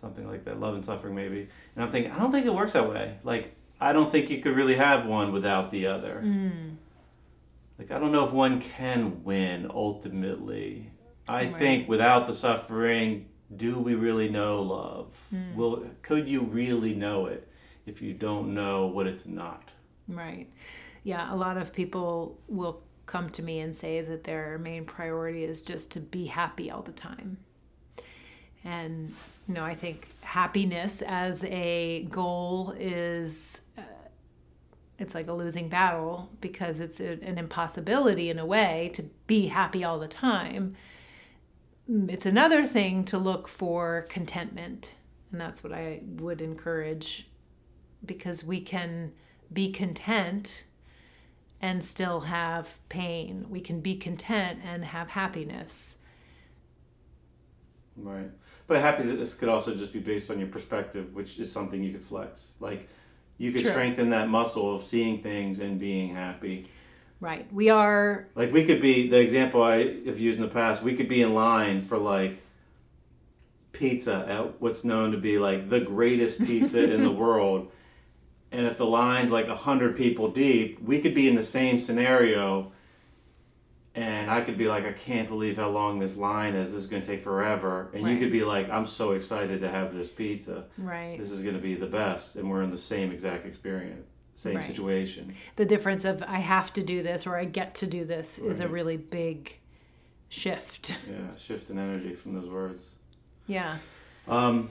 something 0.00 0.26
like 0.26 0.44
that, 0.46 0.58
love 0.58 0.74
and 0.74 0.84
suffering, 0.84 1.14
maybe. 1.14 1.48
And 1.76 1.84
I'm 1.84 1.90
thinking, 1.90 2.10
I 2.10 2.18
don't 2.18 2.32
think 2.32 2.46
it 2.46 2.54
works 2.54 2.72
that 2.72 2.88
way. 2.90 3.18
Like, 3.22 3.54
I 3.80 3.92
don't 3.92 4.10
think 4.10 4.30
you 4.30 4.40
could 4.40 4.56
really 4.56 4.76
have 4.76 5.06
one 5.06 5.32
without 5.32 5.70
the 5.70 5.86
other. 5.86 6.20
Like 7.78 7.90
I 7.90 7.98
don't 7.98 8.12
know 8.12 8.26
if 8.26 8.32
one 8.32 8.60
can 8.60 9.24
win 9.24 9.70
ultimately. 9.72 10.90
I 11.26 11.46
Right. 11.46 11.58
think 11.58 11.88
without 11.88 12.26
the 12.26 12.34
suffering, 12.34 13.26
do 13.54 13.78
we 13.78 13.94
really 13.94 14.28
know 14.28 14.62
love? 14.62 15.16
Hmm. 15.30 15.54
Will 15.56 15.86
could 16.02 16.28
you 16.28 16.42
really 16.42 16.94
know 16.94 17.26
it 17.26 17.48
if 17.86 18.00
you 18.02 18.14
don't 18.14 18.54
know 18.54 18.86
what 18.86 19.06
it's 19.06 19.26
not? 19.26 19.70
Right. 20.08 20.48
Yeah, 21.02 21.32
a 21.32 21.36
lot 21.36 21.56
of 21.56 21.72
people 21.72 22.38
will 22.48 22.82
come 23.06 23.28
to 23.30 23.42
me 23.42 23.60
and 23.60 23.76
say 23.76 24.00
that 24.00 24.24
their 24.24 24.58
main 24.58 24.84
priority 24.86 25.44
is 25.44 25.60
just 25.60 25.90
to 25.92 26.00
be 26.00 26.26
happy 26.26 26.70
all 26.70 26.82
the 26.82 26.92
time. 26.92 27.38
And, 28.64 29.14
you 29.46 29.54
know, 29.54 29.64
I 29.64 29.74
think 29.74 30.08
happiness 30.22 31.02
as 31.06 31.44
a 31.44 32.04
goal 32.10 32.74
is, 32.78 33.60
it's 34.98 35.14
like 35.14 35.28
a 35.28 35.32
losing 35.32 35.68
battle 35.68 36.30
because 36.40 36.80
it's 36.80 37.00
a, 37.00 37.12
an 37.22 37.38
impossibility 37.38 38.30
in 38.30 38.38
a 38.38 38.46
way 38.46 38.90
to 38.94 39.02
be 39.26 39.48
happy 39.48 39.84
all 39.84 39.98
the 39.98 40.08
time. 40.08 40.76
It's 41.88 42.26
another 42.26 42.64
thing 42.64 43.04
to 43.06 43.18
look 43.18 43.48
for 43.48 44.06
contentment. 44.08 44.94
And 45.32 45.40
that's 45.40 45.62
what 45.62 45.72
I 45.72 46.00
would 46.04 46.40
encourage 46.40 47.28
because 48.04 48.44
we 48.44 48.60
can 48.60 49.12
be 49.52 49.72
content 49.72 50.64
and 51.60 51.84
still 51.84 52.20
have 52.20 52.78
pain. 52.88 53.46
We 53.48 53.60
can 53.60 53.80
be 53.80 53.96
content 53.96 54.60
and 54.64 54.84
have 54.84 55.08
happiness. 55.08 55.96
Right. 57.96 58.30
But 58.66 58.80
happiness 58.80 59.34
could 59.34 59.48
also 59.48 59.74
just 59.74 59.92
be 59.92 59.98
based 59.98 60.30
on 60.30 60.38
your 60.38 60.48
perspective, 60.48 61.14
which 61.14 61.38
is 61.38 61.50
something 61.50 61.82
you 61.82 61.92
could 61.92 62.04
flex. 62.04 62.48
Like 62.60 62.88
you 63.38 63.52
could 63.52 63.62
True. 63.62 63.70
strengthen 63.70 64.10
that 64.10 64.28
muscle 64.28 64.74
of 64.74 64.84
seeing 64.84 65.22
things 65.22 65.58
and 65.58 65.78
being 65.78 66.14
happy. 66.14 66.68
Right. 67.20 67.50
We 67.52 67.70
are, 67.70 68.26
Like 68.34 68.52
we 68.52 68.64
could 68.64 68.82
be 68.82 69.08
the 69.08 69.18
example 69.18 69.62
I 69.62 69.78
have 70.04 70.20
used 70.20 70.38
in 70.38 70.42
the 70.42 70.52
past. 70.52 70.82
We 70.82 70.94
could 70.94 71.08
be 71.08 71.22
in 71.22 71.34
line 71.34 71.82
for 71.82 71.96
like 71.96 72.38
pizza 73.72 74.24
at 74.28 74.60
what's 74.60 74.84
known 74.84 75.12
to 75.12 75.18
be 75.18 75.38
like 75.38 75.68
the 75.68 75.80
greatest 75.80 76.38
pizza 76.44 76.82
in 76.92 77.02
the 77.02 77.10
world, 77.24 77.70
and 78.52 78.66
if 78.66 78.76
the 78.76 78.86
line's 78.86 79.30
like 79.30 79.48
a 79.48 79.56
hundred 79.56 79.96
people 79.96 80.30
deep, 80.30 80.80
we 80.82 81.00
could 81.00 81.14
be 81.14 81.28
in 81.28 81.34
the 81.34 81.42
same 81.42 81.80
scenario. 81.80 82.72
And 83.96 84.28
I 84.28 84.40
could 84.40 84.58
be 84.58 84.66
like, 84.66 84.84
I 84.84 84.92
can't 84.92 85.28
believe 85.28 85.56
how 85.56 85.68
long 85.68 86.00
this 86.00 86.16
line 86.16 86.54
is. 86.56 86.72
This 86.72 86.82
is 86.82 86.88
going 86.88 87.02
to 87.02 87.06
take 87.08 87.22
forever. 87.22 87.90
And 87.94 88.08
you 88.08 88.18
could 88.18 88.32
be 88.32 88.42
like, 88.42 88.68
I'm 88.68 88.86
so 88.86 89.12
excited 89.12 89.60
to 89.60 89.70
have 89.70 89.94
this 89.94 90.08
pizza. 90.08 90.64
right. 90.78 91.16
This 91.16 91.30
is 91.30 91.40
going 91.42 91.54
to 91.54 91.60
be 91.60 91.76
the 91.76 91.86
best. 91.86 92.34
And 92.34 92.50
we're 92.50 92.62
in 92.62 92.70
the 92.72 92.78
same 92.78 93.12
exact 93.12 93.46
experience, 93.46 94.04
same 94.34 94.56
Right. 94.56 94.64
situation. 94.64 95.34
The 95.54 95.64
difference 95.64 96.04
of 96.04 96.24
I 96.26 96.38
have 96.40 96.72
to 96.72 96.82
do 96.82 97.04
this 97.04 97.24
or 97.24 97.36
I 97.36 97.44
get 97.44 97.76
to 97.76 97.86
do 97.86 98.04
this 98.04 98.40
is 98.40 98.58
a 98.58 98.66
really 98.66 98.96
big 98.96 99.56
shift. 100.28 100.96
Yeah, 101.08 101.36
shift 101.38 101.70
in 101.70 101.78
energy 101.78 102.14
from 102.16 102.34
those 102.34 102.48
words. 102.50 102.82
Yeah. 103.46 103.76
Um, 104.26 104.70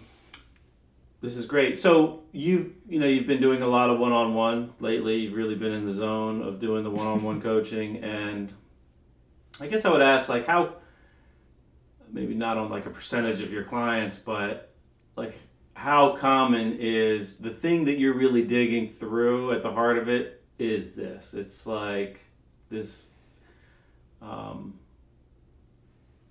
this 1.21 1.37
is 1.37 1.45
great. 1.45 1.79
So 1.79 2.23
you 2.33 2.75
you 2.89 2.99
know 2.99 3.05
you've 3.07 3.27
been 3.27 3.39
doing 3.39 3.61
a 3.61 3.67
lot 3.67 3.89
of 3.89 3.99
one 3.99 4.11
on 4.11 4.33
one 4.33 4.73
lately. 4.81 5.15
You've 5.17 5.35
really 5.35 5.55
been 5.55 5.71
in 5.71 5.85
the 5.85 5.93
zone 5.93 6.41
of 6.41 6.59
doing 6.59 6.83
the 6.83 6.89
one 6.89 7.07
on 7.07 7.23
one 7.23 7.39
coaching, 7.41 8.03
and 8.03 8.51
I 9.59 9.67
guess 9.67 9.85
I 9.85 9.91
would 9.91 10.01
ask 10.01 10.29
like 10.29 10.47
how 10.47 10.75
maybe 12.11 12.33
not 12.33 12.57
on 12.57 12.69
like 12.69 12.85
a 12.85 12.89
percentage 12.89 13.41
of 13.41 13.51
your 13.51 13.63
clients, 13.63 14.17
but 14.17 14.73
like 15.15 15.35
how 15.73 16.15
common 16.15 16.77
is 16.79 17.37
the 17.37 17.49
thing 17.49 17.85
that 17.85 17.97
you're 17.97 18.15
really 18.15 18.43
digging 18.43 18.87
through 18.87 19.51
at 19.53 19.63
the 19.63 19.71
heart 19.71 19.97
of 19.97 20.09
it 20.09 20.43
is 20.59 20.93
this. 20.93 21.33
It's 21.33 21.65
like 21.65 22.19
this. 22.69 23.09
Um, 24.21 24.79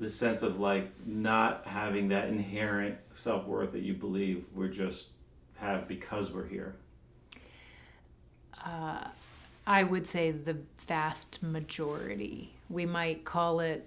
the 0.03 0.11
sense 0.11 0.43
of 0.43 0.59
like 0.59 0.91
not 1.07 1.65
having 1.65 2.09
that 2.09 2.29
inherent 2.29 2.97
self 3.15 3.47
worth 3.47 3.73
that 3.73 3.83
you 3.83 3.95
believe 3.95 4.45
we're 4.53 4.67
just 4.67 5.09
have 5.57 5.87
because 5.87 6.33
we're 6.33 6.47
here. 6.47 6.75
I 9.67 9.83
would 9.85 10.07
say 10.07 10.31
the 10.31 10.57
vast 10.87 11.43
majority. 11.43 12.55
We 12.69 12.87
might 12.87 13.25
call 13.25 13.61
it 13.61 13.87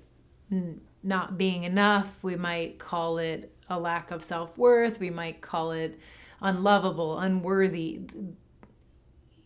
n- 0.52 0.82
not 1.04 1.38
being 1.38 1.64
enough. 1.64 2.18
We 2.22 2.36
might 2.36 2.80
call 2.80 3.18
it 3.18 3.52
a 3.70 3.80
lack 3.80 4.12
of 4.12 4.24
self 4.24 4.58
worth. 4.58 5.00
We 5.00 5.10
might 5.10 5.42
call 5.42 5.72
it 5.72 6.00
unlovable, 6.42 7.20
unworthy. 7.20 8.02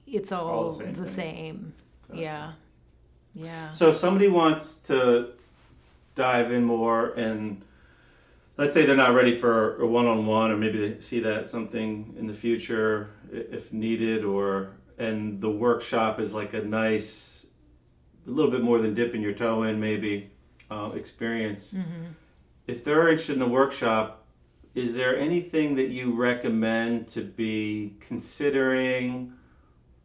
It's 0.05 0.31
all, 0.31 0.47
All 0.47 0.71
the 0.71 0.83
same 0.85 0.93
the 0.93 1.09
same. 1.09 1.73
Yeah. 2.13 2.53
Yeah. 3.33 3.71
So 3.73 3.89
if 3.89 3.97
somebody 3.97 4.27
wants 4.27 4.75
to 4.87 5.29
dive 6.15 6.51
in 6.51 6.63
more 6.63 7.11
and 7.11 7.61
let's 8.57 8.73
say 8.73 8.85
they're 8.85 8.95
not 8.97 9.13
ready 9.13 9.37
for 9.37 9.81
a 9.81 9.87
one-on-one 9.87 10.51
or 10.51 10.57
maybe 10.57 10.89
they 10.89 11.01
see 11.01 11.19
that 11.21 11.47
something 11.47 12.13
in 12.17 12.27
the 12.27 12.33
future 12.33 13.11
if 13.31 13.71
needed 13.71 14.25
or 14.25 14.71
and 14.99 15.41
the 15.41 15.49
workshop 15.49 16.19
is 16.19 16.33
like 16.33 16.53
a 16.53 16.61
nice 16.61 17.45
a 18.27 18.29
little 18.29 18.51
bit 18.51 18.61
more 18.61 18.79
than 18.79 18.93
dipping 18.93 19.21
your 19.21 19.33
toe 19.33 19.63
in 19.63 19.79
maybe 19.79 20.29
uh, 20.69 20.91
experience 20.93 21.73
if 22.67 22.83
they're 22.83 23.07
interested 23.09 23.33
in 23.33 23.39
the 23.39 23.47
workshop 23.47 24.27
is 24.75 24.93
there 24.93 25.17
anything 25.17 25.75
that 25.75 25.89
you 25.89 26.13
recommend 26.13 27.07
to 27.07 27.21
be 27.21 27.95
considering 27.99 29.33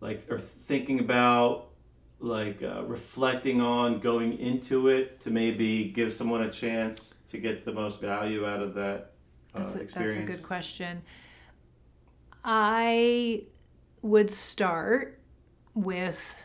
like 0.00 0.24
or 0.30 0.38
thinking 0.38 1.00
about 1.00 1.68
like 2.20 2.62
uh, 2.62 2.82
reflecting 2.84 3.60
on 3.60 4.00
going 4.00 4.38
into 4.38 4.88
it 4.88 5.20
to 5.20 5.30
maybe 5.30 5.84
give 5.84 6.12
someone 6.12 6.42
a 6.42 6.50
chance 6.50 7.18
to 7.28 7.38
get 7.38 7.64
the 7.64 7.72
most 7.72 8.00
value 8.00 8.46
out 8.46 8.62
of 8.62 8.74
that 8.74 9.12
uh, 9.54 9.58
That's 9.58 9.74
a, 9.74 9.80
experience? 9.80 10.16
that's 10.16 10.28
a 10.28 10.36
good 10.36 10.46
question. 10.46 11.02
I 12.42 13.42
would 14.04 14.30
start 14.30 15.18
with 15.74 16.42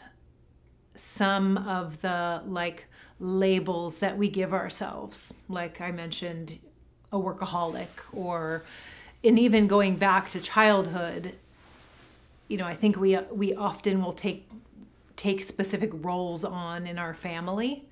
some 0.95 1.57
of 1.57 2.01
the 2.01 2.41
like 2.47 2.85
labels 3.19 3.97
that 3.99 4.17
we 4.17 4.29
give 4.29 4.53
ourselves. 4.53 5.33
Like 5.49 5.81
I 5.81 5.91
mentioned, 5.91 6.57
a 7.11 7.17
workaholic, 7.17 7.87
or 8.13 8.63
and 9.25 9.37
even 9.37 9.67
going 9.67 9.97
back 9.97 10.29
to 10.29 10.39
childhood. 10.39 11.33
You 12.47 12.57
know, 12.57 12.65
I 12.65 12.75
think 12.75 12.95
we 12.95 13.17
we 13.29 13.53
often 13.53 14.01
will 14.01 14.13
take 14.13 14.49
take 15.17 15.43
specific 15.43 15.91
roles 15.93 16.45
on 16.45 16.87
in 16.87 16.97
our 16.97 17.13
family. 17.13 17.83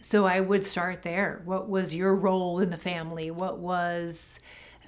So 0.00 0.26
I 0.26 0.40
would 0.40 0.64
start 0.64 1.02
there. 1.02 1.42
What 1.44 1.68
was 1.68 1.92
your 1.92 2.14
role 2.14 2.60
in 2.60 2.70
the 2.70 2.76
family? 2.76 3.32
What 3.32 3.58
was 3.58 4.38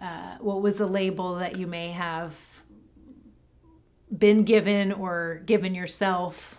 uh, 0.01 0.37
what 0.39 0.63
was 0.63 0.79
the 0.79 0.87
label 0.87 1.35
that 1.35 1.59
you 1.59 1.67
may 1.67 1.91
have 1.91 2.33
been 4.17 4.45
given 4.45 4.93
or 4.93 5.43
given 5.47 5.75
yourself? 5.75 6.57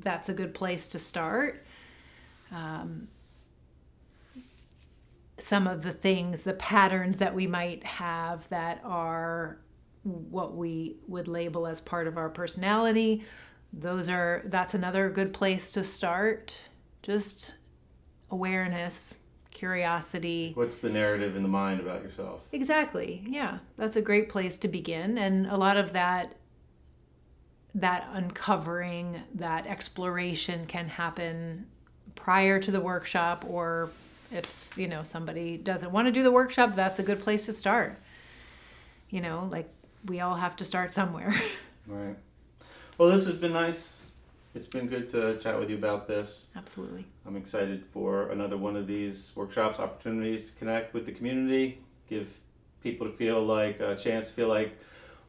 That's 0.00 0.28
a 0.28 0.34
good 0.34 0.52
place 0.52 0.88
to 0.88 0.98
start. 0.98 1.64
Um, 2.50 3.08
some 5.38 5.66
of 5.66 5.82
the 5.82 5.92
things, 5.92 6.42
the 6.42 6.54
patterns 6.54 7.18
that 7.18 7.34
we 7.34 7.46
might 7.46 7.84
have 7.84 8.48
that 8.48 8.80
are 8.84 9.58
what 10.02 10.56
we 10.56 10.96
would 11.06 11.28
label 11.28 11.66
as 11.66 11.80
part 11.80 12.06
of 12.06 12.16
our 12.16 12.28
personality. 12.28 13.24
Those 13.72 14.08
are 14.08 14.42
that's 14.46 14.74
another 14.74 15.10
good 15.10 15.32
place 15.32 15.72
to 15.72 15.84
start. 15.84 16.60
Just 17.02 17.54
awareness, 18.30 19.16
curiosity. 19.50 20.52
What's 20.54 20.80
the 20.80 20.90
narrative 20.90 21.36
in 21.36 21.42
the 21.42 21.48
mind 21.48 21.80
about 21.80 22.02
yourself? 22.02 22.40
Exactly. 22.52 23.24
Yeah. 23.26 23.58
That's 23.76 23.96
a 23.96 24.02
great 24.02 24.28
place 24.28 24.58
to 24.58 24.68
begin 24.68 25.18
and 25.18 25.46
a 25.46 25.56
lot 25.56 25.76
of 25.76 25.92
that 25.92 26.36
that 27.74 28.08
uncovering, 28.12 29.22
that 29.34 29.66
exploration 29.66 30.66
can 30.66 30.88
happen 30.88 31.66
prior 32.14 32.58
to 32.60 32.70
the 32.70 32.80
workshop 32.80 33.44
or 33.48 33.90
if, 34.32 34.74
you 34.76 34.88
know, 34.88 35.02
somebody 35.02 35.56
doesn't 35.56 35.90
want 35.90 36.06
to 36.06 36.12
do 36.12 36.22
the 36.22 36.30
workshop, 36.30 36.74
that's 36.74 36.98
a 36.98 37.02
good 37.02 37.20
place 37.20 37.46
to 37.46 37.52
start. 37.52 37.98
You 39.10 39.20
know, 39.20 39.48
like 39.50 39.68
we 40.06 40.20
all 40.20 40.36
have 40.36 40.56
to 40.56 40.64
start 40.64 40.92
somewhere. 40.92 41.34
Right. 41.86 42.14
Well, 42.98 43.10
this 43.10 43.26
has 43.26 43.34
been 43.34 43.54
nice. 43.54 43.94
It's 44.54 44.66
been 44.66 44.86
good 44.86 45.10
to 45.10 45.38
chat 45.38 45.58
with 45.58 45.70
you 45.70 45.76
about 45.76 46.06
this. 46.06 46.44
Absolutely. 46.54 47.04
I'm 47.26 47.36
excited 47.36 47.84
for 47.92 48.30
another 48.30 48.56
one 48.56 48.76
of 48.76 48.86
these 48.86 49.32
workshops, 49.34 49.80
opportunities 49.80 50.50
to 50.50 50.56
connect 50.56 50.94
with 50.94 51.06
the 51.06 51.12
community, 51.12 51.80
give 52.08 52.32
people 52.82 53.08
to 53.08 53.12
feel 53.12 53.44
like 53.44 53.80
a 53.80 53.96
chance 53.96 54.28
to 54.28 54.32
feel 54.34 54.48
like 54.48 54.78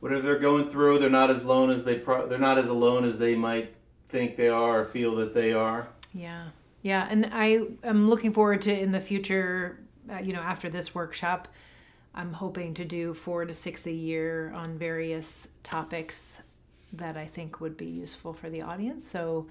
whatever 0.02 0.22
they're 0.22 0.40
going 0.40 0.68
through, 0.68 1.00
they're 1.00 1.10
not 1.10 1.30
as 1.30 1.44
alone 1.44 1.70
as 1.70 1.86
they 1.86 1.96
pro- 1.96 2.28
they're 2.28 2.38
not 2.38 2.58
as 2.58 2.68
alone 2.68 3.06
as 3.06 3.18
they 3.18 3.36
might 3.36 3.74
think 4.10 4.36
they 4.36 4.50
are 4.50 4.82
or 4.82 4.86
feel 4.86 5.16
that 5.16 5.34
they 5.34 5.54
are. 5.54 5.88
Yeah. 6.14 6.50
Yeah, 6.82 7.08
and 7.10 7.30
I 7.32 7.62
am 7.84 8.10
looking 8.10 8.34
forward 8.34 8.64
to 8.64 8.78
in 8.78 8.92
the 8.92 9.00
future, 9.00 9.80
uh, 10.12 10.18
you 10.18 10.34
know, 10.34 10.42
after 10.42 10.68
this 10.68 10.94
workshop, 10.96 11.48
I'm 12.14 12.34
hoping 12.34 12.74
to 12.74 12.84
do 12.84 13.14
4 13.14 13.46
to 13.46 13.54
6 13.54 13.86
a 13.86 13.92
year 13.92 14.52
on 14.54 14.78
various 14.78 15.48
topics 15.64 16.42
that 16.94 17.16
I 17.18 17.28
think 17.28 17.62
would 17.62 17.78
be 17.78 17.86
useful 17.86 18.34
for 18.34 18.50
the 18.50 18.64
audience. 18.64 19.08
So 19.08 19.48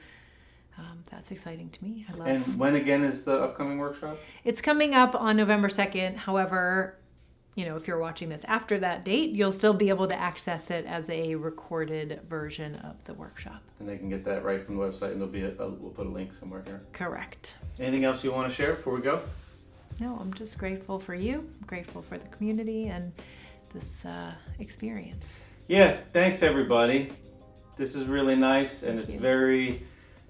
um, 0.76 1.04
that's 1.10 1.30
exciting 1.30 1.70
to 1.70 1.84
me. 1.84 2.04
I 2.08 2.16
love 2.16 2.26
And 2.26 2.58
when 2.58 2.74
again 2.74 3.04
is 3.04 3.22
the 3.22 3.40
upcoming 3.40 3.78
workshop? 3.78 4.18
It's 4.44 4.60
coming 4.60 4.94
up 4.94 5.14
on 5.14 5.36
November 5.36 5.68
2nd. 5.68 6.16
However, 6.16 6.96
you 7.54 7.64
know, 7.64 7.76
if 7.76 7.86
you're 7.88 7.98
watching 7.98 8.28
this 8.28 8.44
after 8.46 8.78
that 8.78 9.04
date, 9.04 9.30
you'll 9.30 9.52
still 9.52 9.74
be 9.74 9.88
able 9.88 10.06
to 10.08 10.14
access 10.14 10.70
it 10.70 10.86
as 10.86 11.08
a 11.10 11.34
recorded 11.34 12.20
version 12.28 12.76
of 12.76 13.02
the 13.04 13.14
workshop. 13.14 13.62
And 13.80 13.88
they 13.88 13.98
can 13.98 14.08
get 14.08 14.24
that 14.24 14.44
right 14.44 14.64
from 14.64 14.76
the 14.76 14.82
website, 14.82 15.12
and 15.12 15.20
there'll 15.20 15.28
be 15.28 15.42
a, 15.42 15.52
a 15.58 15.68
we'll 15.68 15.90
put 15.90 16.06
a 16.06 16.10
link 16.10 16.30
somewhere 16.38 16.62
here. 16.64 16.82
Correct. 16.92 17.56
Anything 17.78 18.04
else 18.04 18.22
you 18.22 18.32
want 18.32 18.48
to 18.48 18.54
share 18.54 18.74
before 18.74 18.94
we 18.94 19.00
go? 19.00 19.20
No, 19.98 20.16
I'm 20.20 20.32
just 20.32 20.56
grateful 20.56 20.98
for 20.98 21.14
you. 21.14 21.38
I'm 21.60 21.66
grateful 21.66 22.00
for 22.00 22.16
the 22.16 22.28
community 22.28 22.86
and 22.86 23.12
this 23.74 24.04
uh, 24.04 24.32
experience. 24.58 25.24
Yeah, 25.68 25.98
thanks 26.12 26.42
everybody. 26.42 27.12
This 27.76 27.94
is 27.94 28.06
really 28.06 28.36
nice, 28.36 28.82
and 28.82 28.98
it's 28.98 29.12
you. 29.12 29.18
very 29.18 29.86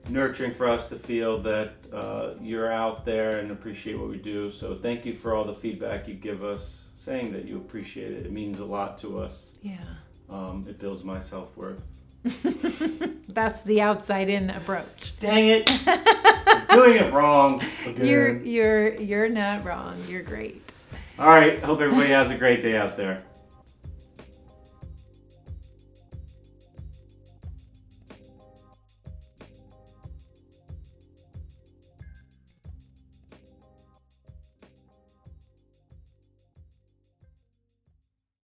nurturing 0.08 0.54
for 0.54 0.68
us 0.68 0.88
to 0.88 0.96
feel 0.96 1.40
that 1.42 1.74
uh, 1.92 2.34
you're 2.40 2.72
out 2.72 3.04
there 3.04 3.38
and 3.38 3.50
appreciate 3.50 3.98
what 3.98 4.08
we 4.08 4.18
do. 4.18 4.50
So 4.52 4.78
thank 4.80 5.04
you 5.04 5.14
for 5.14 5.34
all 5.34 5.44
the 5.44 5.54
feedback 5.54 6.08
you 6.08 6.14
give 6.14 6.42
us, 6.42 6.78
saying 7.00 7.32
that 7.32 7.46
you 7.46 7.56
appreciate 7.56 8.12
it. 8.12 8.26
It 8.26 8.32
means 8.32 8.60
a 8.60 8.64
lot 8.64 8.98
to 8.98 9.18
us. 9.18 9.48
Yeah. 9.62 9.78
Um, 10.28 10.66
it 10.68 10.78
builds 10.78 11.02
my 11.02 11.18
self 11.20 11.56
worth. 11.56 11.80
That's 13.28 13.62
the 13.62 13.80
outside 13.80 14.28
in 14.28 14.50
approach. 14.50 15.12
Dang 15.20 15.48
it! 15.48 15.66
Doing 16.70 16.96
it 16.96 17.12
wrong. 17.12 17.64
again. 17.86 18.06
You're 18.06 18.42
you're 18.42 18.94
you're 19.00 19.28
not 19.28 19.64
wrong. 19.64 20.02
You're 20.06 20.22
great. 20.22 20.62
All 21.18 21.28
right. 21.28 21.62
Hope 21.64 21.80
everybody 21.80 22.10
has 22.10 22.30
a 22.30 22.36
great 22.36 22.62
day 22.62 22.76
out 22.76 22.96
there. 22.96 23.22